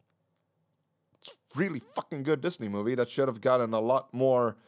It's 1.18 1.34
really 1.56 1.80
fucking 1.80 2.24
good 2.24 2.42
Disney 2.42 2.68
movie 2.68 2.94
that 2.96 3.08
should 3.08 3.28
have 3.28 3.40
gotten 3.40 3.72
a 3.72 3.80
lot 3.80 4.12
more 4.12 4.58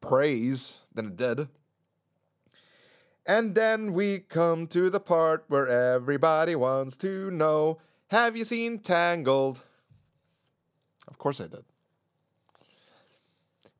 praise 0.00 0.80
than 0.94 1.08
it 1.08 1.16
did. 1.16 1.48
And 3.26 3.54
then 3.54 3.92
we 3.92 4.20
come 4.20 4.66
to 4.68 4.88
the 4.88 5.00
part 5.00 5.44
where 5.48 5.68
everybody 5.68 6.56
wants 6.56 6.96
to 6.98 7.30
know 7.30 7.80
Have 8.08 8.34
you 8.34 8.46
seen 8.46 8.78
Tangled? 8.78 9.60
Of 11.06 11.18
course 11.18 11.38
I 11.38 11.48
did. 11.48 11.64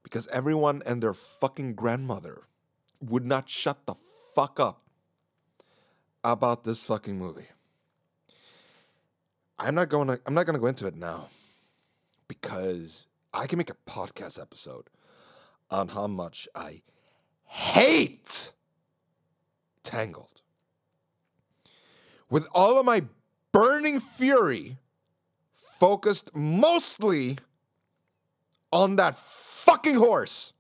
Because 0.03 0.27
everyone 0.29 0.83
and 0.85 1.03
their 1.03 1.15
fucking 1.15 1.75
grandmother 1.75 2.49
would 3.11 3.25
not 3.25 3.49
shut 3.49 3.87
the 3.87 3.95
fuck 4.35 4.59
up 4.61 4.83
about 6.23 6.65
this 6.65 6.85
fucking 6.85 7.19
movie. 7.19 7.49
I'm 9.59 9.75
not 9.75 9.89
going 9.89 10.09
to 10.09 10.21
I'm 10.27 10.35
not 10.35 10.47
going 10.47 10.55
to 10.55 10.61
go 10.61 10.67
into 10.67 10.87
it 10.87 10.97
now 10.97 11.29
because 12.29 13.07
I 13.33 13.47
can 13.47 13.59
make 13.59 13.71
a 13.71 13.77
podcast 13.89 14.41
episode 14.41 14.89
on 15.71 15.89
how 15.89 16.07
much 16.07 16.49
I 16.55 16.83
hate 17.45 18.53
Tangled. 19.85 20.41
With 22.31 22.47
all 22.55 22.79
of 22.81 22.87
my 22.87 23.05
burning 23.53 24.01
fury 24.01 24.79
focused 25.53 26.35
mostly 26.35 27.39
on 28.73 28.97
that 28.97 29.17
fucking 29.17 29.95
horse. 29.95 30.55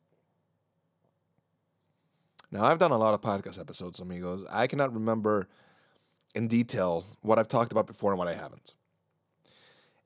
Now, 2.54 2.62
I've 2.62 2.78
done 2.78 2.92
a 2.92 2.96
lot 2.96 3.14
of 3.14 3.20
podcast 3.20 3.58
episodes, 3.58 3.98
amigos. 3.98 4.46
I 4.48 4.68
cannot 4.68 4.94
remember 4.94 5.48
in 6.36 6.46
detail 6.46 7.04
what 7.20 7.36
I've 7.36 7.48
talked 7.48 7.72
about 7.72 7.88
before 7.88 8.12
and 8.12 8.18
what 8.18 8.28
I 8.28 8.34
haven't. 8.34 8.74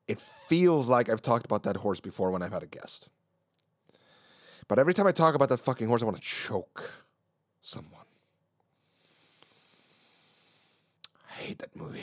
It 0.06 0.18
feels 0.18 0.88
like 0.88 1.10
I've 1.10 1.20
talked 1.20 1.44
about 1.44 1.64
that 1.64 1.76
horse 1.76 2.00
before 2.00 2.30
when 2.30 2.42
I've 2.42 2.54
had 2.54 2.62
a 2.62 2.66
guest. 2.66 3.10
But 4.66 4.78
every 4.78 4.94
time 4.94 5.06
I 5.06 5.12
talk 5.12 5.34
about 5.34 5.50
that 5.50 5.60
fucking 5.60 5.88
horse, 5.88 6.00
I 6.00 6.06
want 6.06 6.16
to 6.16 6.22
choke 6.22 6.90
someone. 7.60 8.06
I 11.30 11.34
hate 11.42 11.58
that 11.58 11.76
movie. 11.76 12.00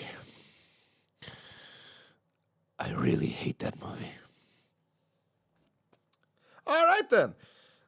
I 2.77 2.91
really 2.91 3.25
hate 3.25 3.57
that 3.59 3.81
movie. 3.81 4.11
All 6.67 6.85
right 6.85 7.09
then. 7.09 7.33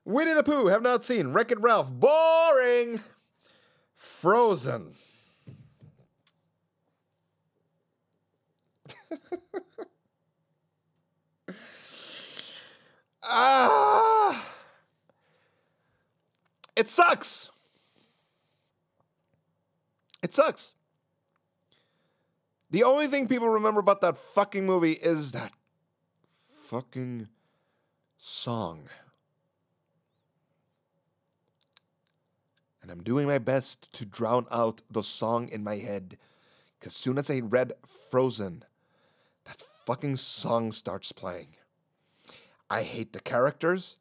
Winnie 0.08 0.34
the 0.34 0.42
Pooh, 0.42 0.66
have 0.68 0.82
not 0.82 1.04
seen. 1.04 1.34
Wreck 1.34 1.52
It 1.52 1.60
Ralph, 1.60 1.92
boring. 1.92 3.02
Frozen. 3.94 4.94
ah. 13.22 14.46
It 16.78 16.88
sucks. 16.88 17.52
It 20.24 20.34
sucks. 20.34 20.72
The 22.72 22.86
only 22.86 23.08
thing 23.08 23.28
people 23.28 23.50
remember 23.50 23.82
about 23.82 24.00
that 24.00 24.18
fucking 24.18 24.66
movie 24.66 24.94
is 24.94 25.34
that 25.34 25.52
fucking 26.70 27.28
song. 28.16 28.88
And 32.88 32.98
I'm 32.98 33.04
doing 33.04 33.28
my 33.28 33.38
best 33.38 33.92
to 33.96 34.06
drown 34.06 34.46
out 34.50 34.82
the 34.90 35.04
song 35.04 35.50
in 35.50 35.62
my 35.62 35.76
head. 35.76 36.18
Because 36.80 36.94
soon 36.94 37.18
as 37.18 37.30
I 37.30 37.40
read 37.40 37.74
Frozen, 37.86 38.64
that 39.44 39.60
fucking 39.60 40.16
song 40.16 40.72
starts 40.72 41.12
playing. 41.12 41.50
I 42.70 42.84
hate 42.84 43.12
the 43.12 43.20
characters. 43.20 43.98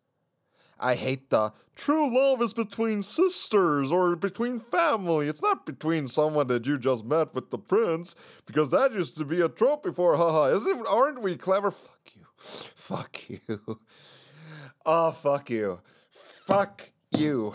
I 0.79 0.94
hate 0.94 1.31
the 1.31 1.53
true 1.75 2.14
love 2.14 2.40
is 2.40 2.55
between 2.55 3.03
sisters 3.03 3.90
or 3.90 4.14
between 4.14 4.61
family. 4.61 5.27
It's 5.27 5.42
not 5.42 5.66
between 5.66 6.07
someone 6.07 6.46
that 6.46 6.64
you 6.64 6.79
just 6.79 7.05
met 7.05 7.35
with 7.35 7.51
the 7.51 7.59
prince, 7.59 8.14
because 8.46 8.70
that 8.70 8.92
used 8.92 9.16
to 9.16 9.25
be 9.25 9.40
a 9.40 9.49
trope 9.49 9.83
before. 9.83 10.16
Haha, 10.16 10.55
isn't 10.55 10.87
aren't 10.87 11.22
we 11.22 11.35
clever? 11.35 11.72
Fuck 11.72 12.11
you. 12.14 12.27
Fuck 12.38 13.31
you. 13.31 13.81
Oh, 14.85 15.11
fuck 15.25 15.51
you. 15.51 15.81
Fuck 16.46 16.90
you. 17.11 17.55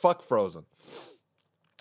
Fuck 0.00 0.22
Frozen. 0.22 0.64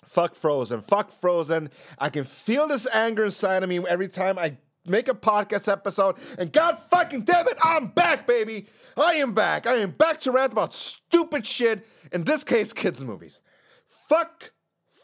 Fuck 0.05 0.35
Frozen. 0.35 0.81
Fuck 0.81 1.11
Frozen. 1.11 1.69
I 1.99 2.09
can 2.09 2.23
feel 2.23 2.67
this 2.67 2.87
anger 2.93 3.25
inside 3.25 3.63
of 3.63 3.69
me 3.69 3.79
every 3.87 4.07
time 4.07 4.37
I 4.37 4.57
make 4.85 5.07
a 5.07 5.13
podcast 5.13 5.71
episode. 5.71 6.15
And 6.37 6.51
God 6.51 6.77
fucking 6.89 7.21
damn 7.23 7.47
it, 7.47 7.57
I'm 7.61 7.87
back, 7.87 8.27
baby. 8.27 8.67
I 8.95 9.15
am 9.15 9.33
back. 9.33 9.67
I 9.67 9.75
am 9.75 9.91
back 9.91 10.19
to 10.21 10.31
rant 10.31 10.53
about 10.53 10.73
stupid 10.73 11.45
shit. 11.45 11.85
In 12.11 12.23
this 12.23 12.43
case, 12.43 12.71
kids' 12.71 13.03
movies. 13.03 13.41
Fuck 13.87 14.51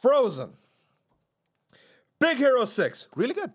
Frozen. 0.01 0.53
Big 2.19 2.37
Hero 2.37 2.65
6. 2.65 3.07
Really 3.15 3.33
good. 3.33 3.51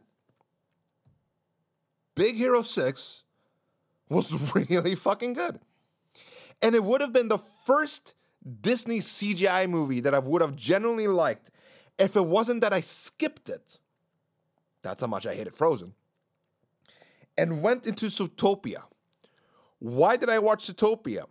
Big 2.14 2.35
Hero 2.35 2.62
6 2.62 3.23
was 4.09 4.55
really 4.55 4.95
fucking 4.95 5.35
good. 5.35 5.61
And 6.61 6.75
it 6.75 6.83
would 6.83 7.01
have 7.01 7.12
been 7.12 7.29
the 7.29 7.38
first 7.38 8.14
Disney 8.61 9.01
CGI 9.01 9.69
movie 9.69 10.01
that 10.01 10.15
I 10.15 10.19
would 10.19 10.43
have 10.43 10.55
genuinely 10.55 11.09
liked 11.09 11.51
if 11.99 12.17
it 12.17 12.25
wasn't 12.25 12.61
that 12.61 12.73
I 12.73 12.81
skipped 12.81 13.49
it. 13.49 13.79
That's 14.83 15.01
how 15.01 15.09
much 15.09 15.27
I 15.27 15.35
hated 15.35 15.55
Frozen. 15.55 15.95
And 17.37 17.63
went 17.63 17.87
into 17.87 18.07
Zootopia. 18.07 18.85
Why 19.79 20.17
did 20.17 20.31
I 20.31 20.39
watch 20.39 20.67
Zootopia? 20.67 21.25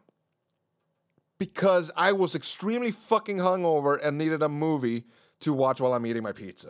Because 1.38 1.91
I 1.95 2.12
was 2.12 2.36
extremely 2.36 2.91
fucking 2.91 3.38
hungover 3.38 3.99
and 4.04 4.17
needed 4.17 4.41
a 4.41 4.49
movie 4.49 5.06
to 5.41 5.54
watch 5.54 5.82
while 5.82 5.93
I'm 5.93 6.06
eating 6.06 6.23
my 6.23 6.32
pizza. 6.32 6.69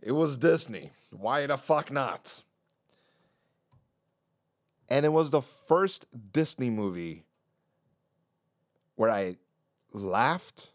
It 0.00 0.12
was 0.12 0.38
Disney. 0.38 0.90
Why 1.10 1.46
the 1.46 1.56
fuck 1.56 1.90
not? 1.90 2.42
And 4.88 5.04
it 5.04 5.10
was 5.10 5.30
the 5.30 5.42
first 5.42 6.06
Disney 6.32 6.70
movie 6.70 7.24
where 8.98 9.10
I 9.10 9.36
laughed 9.92 10.72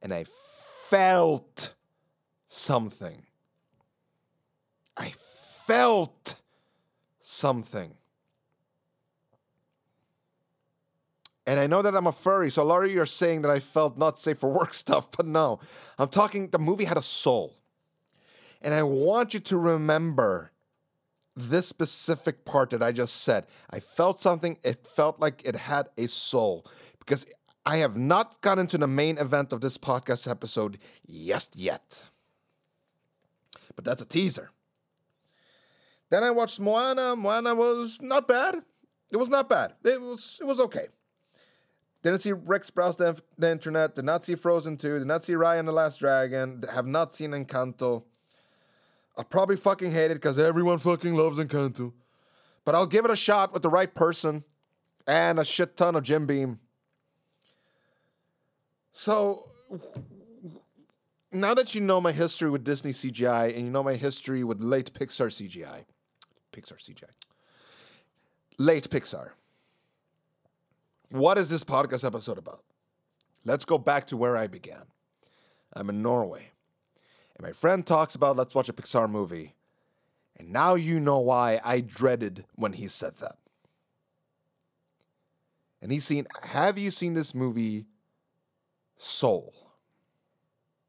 and 0.00 0.12
I 0.12 0.24
felt 0.88 1.74
something. 2.46 3.26
I 4.96 5.12
felt 5.66 6.36
something. 7.18 7.94
And 11.44 11.58
I 11.58 11.66
know 11.66 11.82
that 11.82 11.96
I'm 11.96 12.06
a 12.06 12.12
furry, 12.12 12.50
so 12.50 12.62
a 12.62 12.64
lot 12.64 12.84
of 12.84 12.92
you 12.92 13.00
are 13.00 13.06
saying 13.06 13.42
that 13.42 13.50
I 13.50 13.58
felt 13.58 13.98
not 13.98 14.16
safe 14.16 14.38
for 14.38 14.48
work 14.48 14.72
stuff, 14.84 15.10
but 15.10 15.26
no. 15.26 15.58
I'm 15.98 16.08
talking, 16.08 16.50
the 16.50 16.60
movie 16.60 16.84
had 16.84 16.96
a 16.96 17.02
soul. 17.02 17.56
And 18.60 18.72
I 18.72 18.84
want 18.84 19.34
you 19.34 19.40
to 19.40 19.58
remember 19.58 20.52
this 21.34 21.66
specific 21.66 22.44
part 22.44 22.70
that 22.70 22.82
I 22.82 22.92
just 22.92 23.22
said. 23.22 23.46
I 23.70 23.80
felt 23.80 24.18
something, 24.18 24.58
it 24.62 24.86
felt 24.86 25.18
like 25.18 25.42
it 25.44 25.56
had 25.56 25.88
a 25.96 26.06
soul. 26.06 26.64
Because 27.04 27.26
I 27.66 27.78
have 27.78 27.96
not 27.96 28.40
gotten 28.40 28.66
to 28.68 28.78
the 28.78 28.86
main 28.86 29.18
event 29.18 29.52
of 29.52 29.60
this 29.60 29.76
podcast 29.78 30.30
episode 30.30 30.78
yes 31.04 31.50
yet. 31.54 32.10
But 33.74 33.84
that's 33.84 34.02
a 34.02 34.06
teaser. 34.06 34.50
Then 36.10 36.24
I 36.24 36.30
watched 36.30 36.60
Moana. 36.60 37.16
Moana 37.16 37.54
was 37.54 37.98
not 38.00 38.28
bad. 38.28 38.56
It 39.10 39.16
was 39.16 39.28
not 39.28 39.48
bad. 39.48 39.74
It 39.84 40.00
was 40.00 40.38
it 40.40 40.44
was 40.44 40.60
okay. 40.60 40.86
Didn't 42.02 42.18
see 42.18 42.32
Rex 42.32 42.68
browse 42.68 42.96
the, 42.96 43.20
the 43.38 43.50
internet. 43.50 43.94
Did 43.94 44.04
not 44.04 44.24
see 44.24 44.34
Frozen 44.34 44.76
2. 44.76 44.98
Did 44.98 45.06
not 45.06 45.22
see 45.22 45.34
Raya 45.34 45.60
and 45.60 45.68
the 45.68 45.72
Last 45.72 45.98
Dragon. 45.98 46.62
Have 46.72 46.86
not 46.86 47.14
seen 47.14 47.30
Encanto. 47.30 48.02
I'll 49.16 49.24
probably 49.24 49.56
fucking 49.56 49.92
hate 49.92 50.10
it 50.10 50.14
because 50.14 50.38
everyone 50.38 50.78
fucking 50.78 51.14
loves 51.14 51.38
Encanto. 51.38 51.92
But 52.64 52.74
I'll 52.74 52.86
give 52.86 53.04
it 53.04 53.10
a 53.10 53.16
shot 53.16 53.52
with 53.52 53.62
the 53.62 53.70
right 53.70 53.92
person 53.94 54.44
and 55.06 55.38
a 55.38 55.44
shit 55.44 55.76
ton 55.76 55.94
of 55.94 56.02
Jim 56.02 56.26
Beam. 56.26 56.58
So, 58.92 59.48
now 61.32 61.54
that 61.54 61.74
you 61.74 61.80
know 61.80 61.98
my 61.98 62.12
history 62.12 62.50
with 62.50 62.62
Disney 62.62 62.92
CGI 62.92 63.56
and 63.56 63.64
you 63.64 63.70
know 63.70 63.82
my 63.82 63.94
history 63.94 64.44
with 64.44 64.60
late 64.60 64.92
Pixar 64.92 65.28
CGI, 65.28 65.86
Pixar 66.52 66.76
CGI, 66.76 67.08
late 68.58 68.90
Pixar, 68.90 69.30
what 71.08 71.38
is 71.38 71.48
this 71.48 71.64
podcast 71.64 72.04
episode 72.04 72.36
about? 72.36 72.62
Let's 73.46 73.64
go 73.64 73.78
back 73.78 74.06
to 74.08 74.16
where 74.16 74.36
I 74.36 74.46
began. 74.46 74.82
I'm 75.72 75.88
in 75.88 76.02
Norway. 76.02 76.50
And 77.36 77.46
my 77.46 77.52
friend 77.52 77.86
talks 77.86 78.14
about 78.14 78.36
let's 78.36 78.54
watch 78.54 78.68
a 78.68 78.74
Pixar 78.74 79.10
movie. 79.10 79.54
And 80.36 80.52
now 80.52 80.74
you 80.74 81.00
know 81.00 81.18
why 81.18 81.62
I 81.64 81.80
dreaded 81.80 82.44
when 82.56 82.74
he 82.74 82.88
said 82.88 83.16
that. 83.16 83.38
And 85.80 85.90
he's 85.90 86.04
seen, 86.04 86.26
have 86.42 86.76
you 86.76 86.90
seen 86.90 87.14
this 87.14 87.34
movie, 87.34 87.86
Soul? 88.96 89.54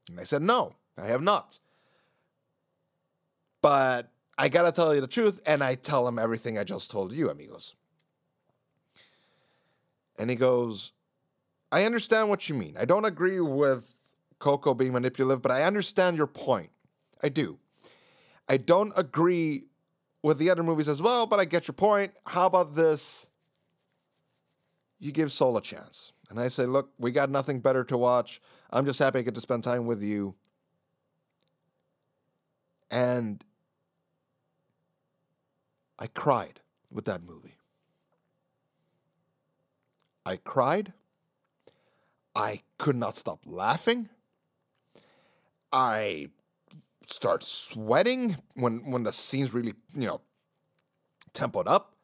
And 0.09 0.19
I 0.19 0.23
said, 0.23 0.41
no, 0.41 0.75
I 0.97 1.07
have 1.07 1.21
not. 1.21 1.59
But 3.61 4.11
I 4.37 4.49
gotta 4.49 4.71
tell 4.71 4.93
you 4.93 5.01
the 5.01 5.07
truth, 5.07 5.41
and 5.45 5.63
I 5.63 5.75
tell 5.75 6.07
him 6.07 6.19
everything 6.19 6.57
I 6.57 6.63
just 6.63 6.91
told 6.91 7.13
you, 7.13 7.29
amigos. 7.29 7.75
And 10.17 10.29
he 10.29 10.35
goes, 10.35 10.91
I 11.71 11.85
understand 11.85 12.29
what 12.29 12.47
you 12.49 12.55
mean. 12.55 12.75
I 12.77 12.85
don't 12.85 13.05
agree 13.05 13.39
with 13.39 13.93
Coco 14.39 14.73
being 14.73 14.93
manipulative, 14.93 15.41
but 15.41 15.51
I 15.51 15.63
understand 15.63 16.17
your 16.17 16.27
point. 16.27 16.69
I 17.21 17.29
do. 17.29 17.57
I 18.47 18.57
don't 18.57 18.93
agree 18.95 19.65
with 20.21 20.37
the 20.37 20.49
other 20.49 20.63
movies 20.63 20.87
as 20.87 21.01
well, 21.01 21.25
but 21.25 21.39
I 21.39 21.45
get 21.45 21.67
your 21.67 21.73
point. 21.73 22.13
How 22.25 22.45
about 22.45 22.75
this? 22.75 23.27
You 24.99 25.11
give 25.11 25.31
Soul 25.31 25.57
a 25.57 25.61
chance. 25.61 26.12
And 26.33 26.41
I 26.41 26.47
say, 26.47 26.65
look, 26.65 26.89
we 26.97 27.11
got 27.11 27.29
nothing 27.29 27.59
better 27.59 27.83
to 27.83 27.95
watch. 27.95 28.41
I'm 28.71 28.87
just 28.87 28.97
happy 28.97 29.19
I 29.19 29.21
get 29.21 29.35
to 29.35 29.41
spend 29.41 29.63
time 29.63 29.85
with 29.85 30.01
you. 30.01 30.33
And 32.89 33.43
I 35.99 36.07
cried 36.07 36.61
with 36.89 37.05
that 37.05 37.21
movie. 37.21 37.53
I 40.25 40.37
cried. 40.37 40.93
I 42.35 42.61
could 42.79 42.95
not 42.95 43.15
stop 43.15 43.41
laughing. 43.45 44.09
I 45.71 46.29
start 47.05 47.43
sweating 47.43 48.37
when 48.55 48.89
when 48.89 49.03
the 49.03 49.11
scene's 49.11 49.53
really, 49.53 49.75
you 49.95 50.07
know, 50.07 50.21
tempoed 51.35 51.67
up. 51.67 51.95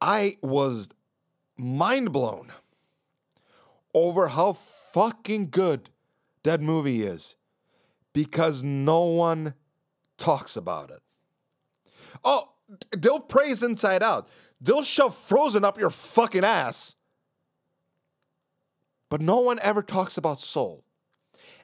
I 0.00 0.36
was 0.40 0.88
mind 1.58 2.12
blown 2.12 2.52
over 3.92 4.28
how 4.28 4.52
fucking 4.52 5.50
good 5.50 5.90
that 6.44 6.60
movie 6.60 7.02
is 7.02 7.36
because 8.12 8.62
no 8.62 9.02
one 9.04 9.54
talks 10.16 10.56
about 10.56 10.90
it. 10.90 11.00
Oh, 12.24 12.50
they'll 12.96 13.20
praise 13.20 13.62
Inside 13.62 14.02
Out. 14.02 14.28
They'll 14.60 14.82
shove 14.82 15.16
Frozen 15.16 15.64
up 15.64 15.78
your 15.78 15.90
fucking 15.90 16.44
ass. 16.44 16.94
But 19.08 19.20
no 19.20 19.38
one 19.38 19.58
ever 19.62 19.82
talks 19.82 20.18
about 20.18 20.40
Soul. 20.40 20.84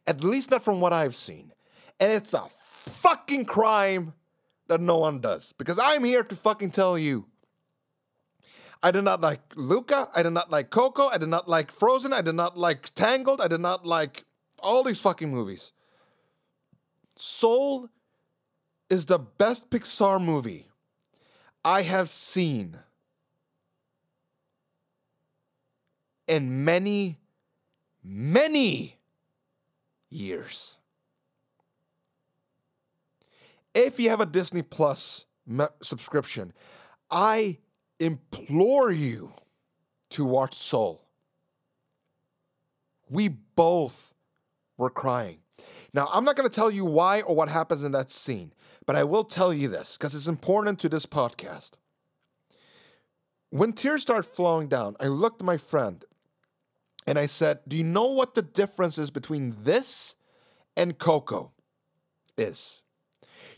At 0.07 0.23
least 0.25 0.51
not 0.51 0.63
from 0.63 0.81
what 0.81 0.93
I've 0.93 1.17
seen. 1.17 1.53
And 2.01 2.13
it's 2.13 2.35
a 2.35 2.45
fucking 2.59 3.47
crime 3.47 4.15
that 4.69 4.81
no 4.81 4.99
one 4.99 5.21
does. 5.21 5.53
Because 5.59 5.79
I'm 5.79 6.05
here 6.05 6.23
to 6.23 6.37
fucking 6.37 6.71
tell 6.71 6.97
you. 6.99 7.27
I 8.83 8.91
did 8.91 9.03
not 9.03 9.21
like 9.21 9.41
Luca. 9.57 10.09
I 10.15 10.23
did 10.23 10.33
not 10.33 10.51
like 10.51 10.71
Coco. 10.71 11.09
I 11.09 11.19
did 11.19 11.29
not 11.29 11.49
like 11.49 11.71
Frozen. 11.71 12.13
I 12.13 12.21
did 12.21 12.35
not 12.35 12.59
like 12.59 12.95
Tangled. 12.95 13.41
I 13.41 13.49
did 13.49 13.61
not 13.61 13.87
like 13.87 14.25
all 14.59 14.83
these 14.83 15.01
fucking 15.01 15.31
movies. 15.31 15.73
Soul 17.17 17.89
is 18.91 19.07
the 19.07 19.19
best 19.19 19.71
Pixar 19.71 20.23
movie 20.23 20.69
I 21.65 21.83
have 21.83 22.11
seen 22.11 22.79
in 26.27 26.65
many, 26.65 27.19
many 28.03 28.99
years. 30.11 30.79
If 33.75 33.99
you 33.99 34.11
have 34.11 34.21
a 34.21 34.27
Disney 34.27 34.63
Plus 34.63 35.27
subscription, 35.83 36.53
I 37.11 37.59
implore 37.99 38.91
you 38.91 39.33
to 40.11 40.25
watch 40.25 40.55
Soul. 40.55 41.05
We 43.09 43.29
both 43.29 44.15
were 44.77 44.91
crying. 44.91 45.39
Now, 45.93 46.09
I'm 46.13 46.25
not 46.25 46.37
going 46.37 46.49
to 46.49 46.55
tell 46.55 46.71
you 46.71 46.85
why 46.85 47.21
or 47.23 47.37
what 47.37 47.49
happens 47.49 47.85
in 47.85 47.93
that 47.93 48.11
scene, 48.11 48.53
but 48.87 48.97
I 48.97 49.05
will 49.05 49.25
tell 49.25 49.53
you 49.55 49.69
this 49.69 49.97
because 49.97 50.15
it's 50.15 50.27
important 50.27 50.81
to 50.81 50.89
this 50.89 51.07
podcast. 51.07 51.73
When 53.51 53.73
tears 53.73 54.03
start 54.03 54.27
flowing 54.27 54.69
down, 54.69 54.97
I 54.99 55.07
looked 55.07 55.41
at 55.41 55.47
my 55.47 55.57
friend 55.57 56.05
and 57.07 57.19
I 57.19 57.27
said, 57.27 57.61
Do 57.69 57.77
you 57.77 57.85
know 57.85 58.09
what 58.09 58.35
the 58.35 58.43
difference 58.43 58.99
is 58.99 59.11
between 59.11 59.55
this 59.63 60.17
and 60.77 60.99
Coco 60.99 61.53
is? 62.37 62.83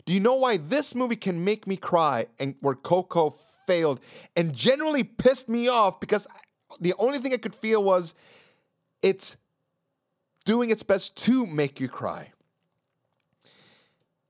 Do 0.05 0.13
you 0.13 0.19
know 0.19 0.35
why 0.35 0.57
this 0.57 0.95
movie 0.95 1.15
can 1.15 1.43
make 1.43 1.67
me 1.67 1.77
cry 1.77 2.27
and 2.39 2.55
where 2.61 2.75
Coco 2.75 3.31
failed 3.65 3.99
and 4.35 4.53
generally 4.53 5.03
pissed 5.03 5.49
me 5.49 5.67
off 5.67 5.99
because 5.99 6.27
the 6.79 6.93
only 6.97 7.19
thing 7.19 7.33
I 7.33 7.37
could 7.37 7.55
feel 7.55 7.83
was 7.83 8.15
it's 9.01 9.37
doing 10.45 10.69
its 10.69 10.83
best 10.83 11.15
to 11.25 11.45
make 11.45 11.79
you 11.79 11.89
cry. 11.89 12.31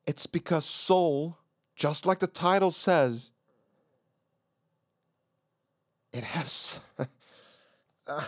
It's 0.06 0.26
because 0.26 0.66
soul, 0.66 1.38
just 1.76 2.06
like 2.06 2.20
the 2.20 2.28
title 2.28 2.72
says, 2.72 3.32
it 6.14 6.24
has. 6.24 6.80
uh, 8.08 8.24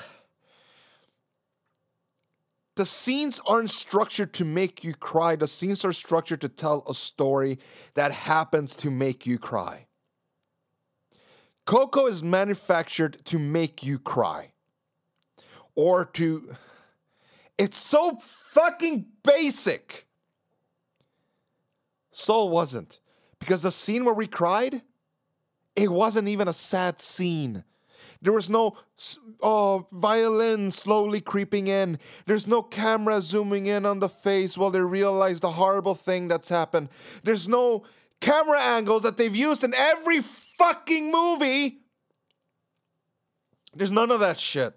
the 2.79 2.85
scenes 2.85 3.41
aren't 3.45 3.69
structured 3.69 4.31
to 4.31 4.45
make 4.45 4.85
you 4.85 4.93
cry. 4.93 5.35
The 5.35 5.49
scenes 5.49 5.83
are 5.83 5.91
structured 5.91 6.39
to 6.39 6.47
tell 6.47 6.85
a 6.87 6.93
story 6.93 7.59
that 7.95 8.13
happens 8.13 8.73
to 8.77 8.89
make 8.89 9.25
you 9.25 9.37
cry. 9.37 9.87
Coco 11.65 12.07
is 12.07 12.23
manufactured 12.23 13.17
to 13.25 13.37
make 13.37 13.83
you 13.83 13.99
cry 13.99 14.53
or 15.75 16.05
to 16.05 16.55
it's 17.57 17.75
so 17.75 18.17
fucking 18.21 19.07
basic. 19.23 20.07
Soul 22.11 22.47
wasn't. 22.47 23.01
Because 23.39 23.61
the 23.61 23.73
scene 23.73 24.05
where 24.05 24.13
we 24.13 24.25
cried, 24.25 24.83
it 25.75 25.91
wasn't 25.91 26.29
even 26.29 26.47
a 26.47 26.53
sad 26.53 27.01
scene. 27.01 27.65
There 28.21 28.33
was 28.33 28.49
no 28.49 28.77
oh, 29.41 29.87
violin 29.91 30.71
slowly 30.71 31.21
creeping 31.21 31.67
in. 31.67 31.99
There's 32.25 32.47
no 32.47 32.61
camera 32.61 33.21
zooming 33.21 33.65
in 33.67 33.85
on 33.85 33.99
the 33.99 34.09
face 34.09 34.57
while 34.57 34.71
they 34.71 34.81
realize 34.81 35.39
the 35.39 35.51
horrible 35.51 35.95
thing 35.95 36.27
that's 36.27 36.49
happened. 36.49 36.89
There's 37.23 37.47
no 37.47 37.83
camera 38.19 38.61
angles 38.61 39.03
that 39.03 39.17
they've 39.17 39.35
used 39.35 39.63
in 39.63 39.73
every 39.73 40.21
fucking 40.21 41.11
movie. 41.11 41.79
There's 43.73 43.91
none 43.91 44.11
of 44.11 44.19
that 44.19 44.39
shit. 44.39 44.73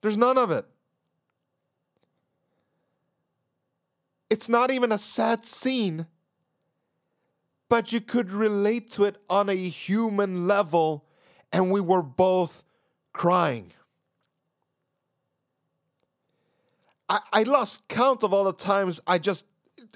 There's 0.00 0.16
none 0.16 0.36
of 0.36 0.50
it. 0.50 0.66
It's 4.28 4.48
not 4.48 4.70
even 4.70 4.92
a 4.92 4.98
sad 4.98 5.44
scene, 5.44 6.06
but 7.68 7.92
you 7.92 8.00
could 8.00 8.30
relate 8.30 8.90
to 8.92 9.04
it 9.04 9.16
on 9.28 9.48
a 9.48 9.54
human 9.54 10.46
level, 10.46 11.04
and 11.52 11.70
we 11.70 11.80
were 11.80 12.02
both 12.02 12.64
crying. 13.12 13.72
I, 17.08 17.20
I 17.32 17.42
lost 17.42 17.86
count 17.88 18.22
of 18.22 18.32
all 18.32 18.44
the 18.44 18.52
times 18.52 19.00
I 19.06 19.18
just, 19.18 19.46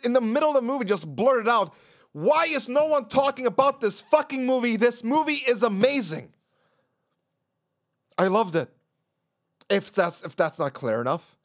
in 0.05 0.13
the 0.13 0.21
middle 0.21 0.51
of 0.51 0.55
the 0.55 0.63
movie, 0.63 0.85
just 0.85 1.15
blurted 1.17 1.49
out, 1.49 1.75
Why 2.13 2.47
is 2.49 2.69
no 2.69 2.87
one 2.87 3.09
talking 3.09 3.47
about 3.47 3.81
this 3.81 4.01
fucking 4.01 4.45
movie? 4.45 4.77
This 4.77 5.03
movie 5.03 5.43
is 5.49 5.63
amazing. 5.63 6.35
I 8.19 8.29
loved 8.29 8.57
it. 8.57 8.71
If 9.69 9.93
that's 9.93 10.23
if 10.23 10.37
that's 10.37 10.59
not 10.59 10.75
clear 10.75 11.01
enough, 11.01 11.37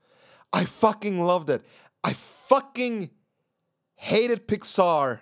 I 0.54 0.65
fucking 0.65 1.19
loved 1.19 1.50
it. 1.50 1.65
I 2.04 2.13
fucking 2.13 3.10
hated 3.95 4.47
Pixar 4.47 5.19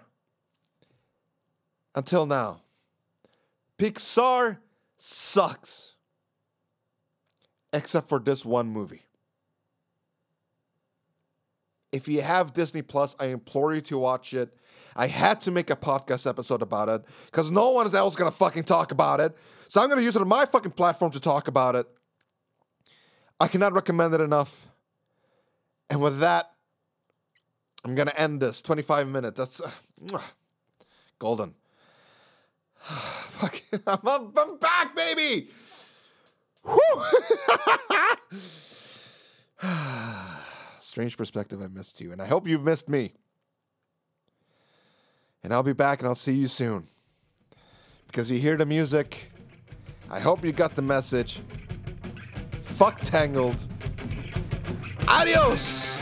until 1.95 2.25
now. 2.25 2.61
Pixar 3.77 4.57
sucks. 4.99 5.95
Except 7.73 8.09
for 8.09 8.19
this 8.19 8.45
one 8.45 8.67
movie. 8.67 9.03
If 11.91 12.07
you 12.07 12.21
have 12.21 12.53
Disney 12.53 12.81
Plus, 12.81 13.15
I 13.19 13.27
implore 13.27 13.73
you 13.73 13.81
to 13.81 13.97
watch 13.97 14.33
it. 14.33 14.55
I 14.95 15.07
had 15.07 15.41
to 15.41 15.51
make 15.51 15.69
a 15.69 15.75
podcast 15.75 16.27
episode 16.27 16.61
about 16.61 16.89
it 16.89 17.03
because 17.25 17.51
no 17.51 17.69
one 17.71 17.93
else 17.95 18.13
is 18.13 18.17
gonna 18.17 18.31
fucking 18.31 18.63
talk 18.63 18.91
about 18.91 19.19
it. 19.19 19.35
So 19.67 19.81
I'm 19.81 19.89
gonna 19.89 20.01
use 20.01 20.15
it 20.15 20.21
on 20.21 20.27
my 20.27 20.45
fucking 20.45 20.71
platform 20.71 21.11
to 21.11 21.19
talk 21.19 21.47
about 21.47 21.75
it. 21.75 21.87
I 23.39 23.47
cannot 23.47 23.73
recommend 23.73 24.13
it 24.13 24.21
enough. 24.21 24.67
And 25.89 26.01
with 26.01 26.19
that, 26.19 26.51
I'm 27.83 27.95
gonna 27.95 28.13
end 28.17 28.41
this 28.41 28.61
25 28.61 29.07
minutes. 29.07 29.37
That's 29.37 29.61
uh, 29.61 30.19
golden. 31.17 31.55
Fuck, 32.83 33.61
I'm, 33.85 34.31
I'm 34.35 34.57
back, 34.57 34.95
baby. 34.95 35.49
Strange 40.79 41.17
perspective. 41.17 41.61
I 41.61 41.67
missed 41.67 42.01
you, 42.01 42.11
and 42.11 42.21
I 42.21 42.25
hope 42.25 42.47
you've 42.47 42.63
missed 42.63 42.89
me. 42.89 43.13
And 45.43 45.53
I'll 45.53 45.63
be 45.63 45.73
back, 45.73 45.99
and 45.99 46.07
I'll 46.07 46.15
see 46.15 46.33
you 46.33 46.47
soon. 46.47 46.87
Because 48.07 48.31
you 48.31 48.39
hear 48.39 48.57
the 48.57 48.65
music. 48.65 49.31
I 50.09 50.19
hope 50.19 50.43
you 50.43 50.51
got 50.51 50.75
the 50.75 50.81
message. 50.81 51.39
Fuck 52.61 53.01
Tangled. 53.01 53.65
Adios! 55.07 55.97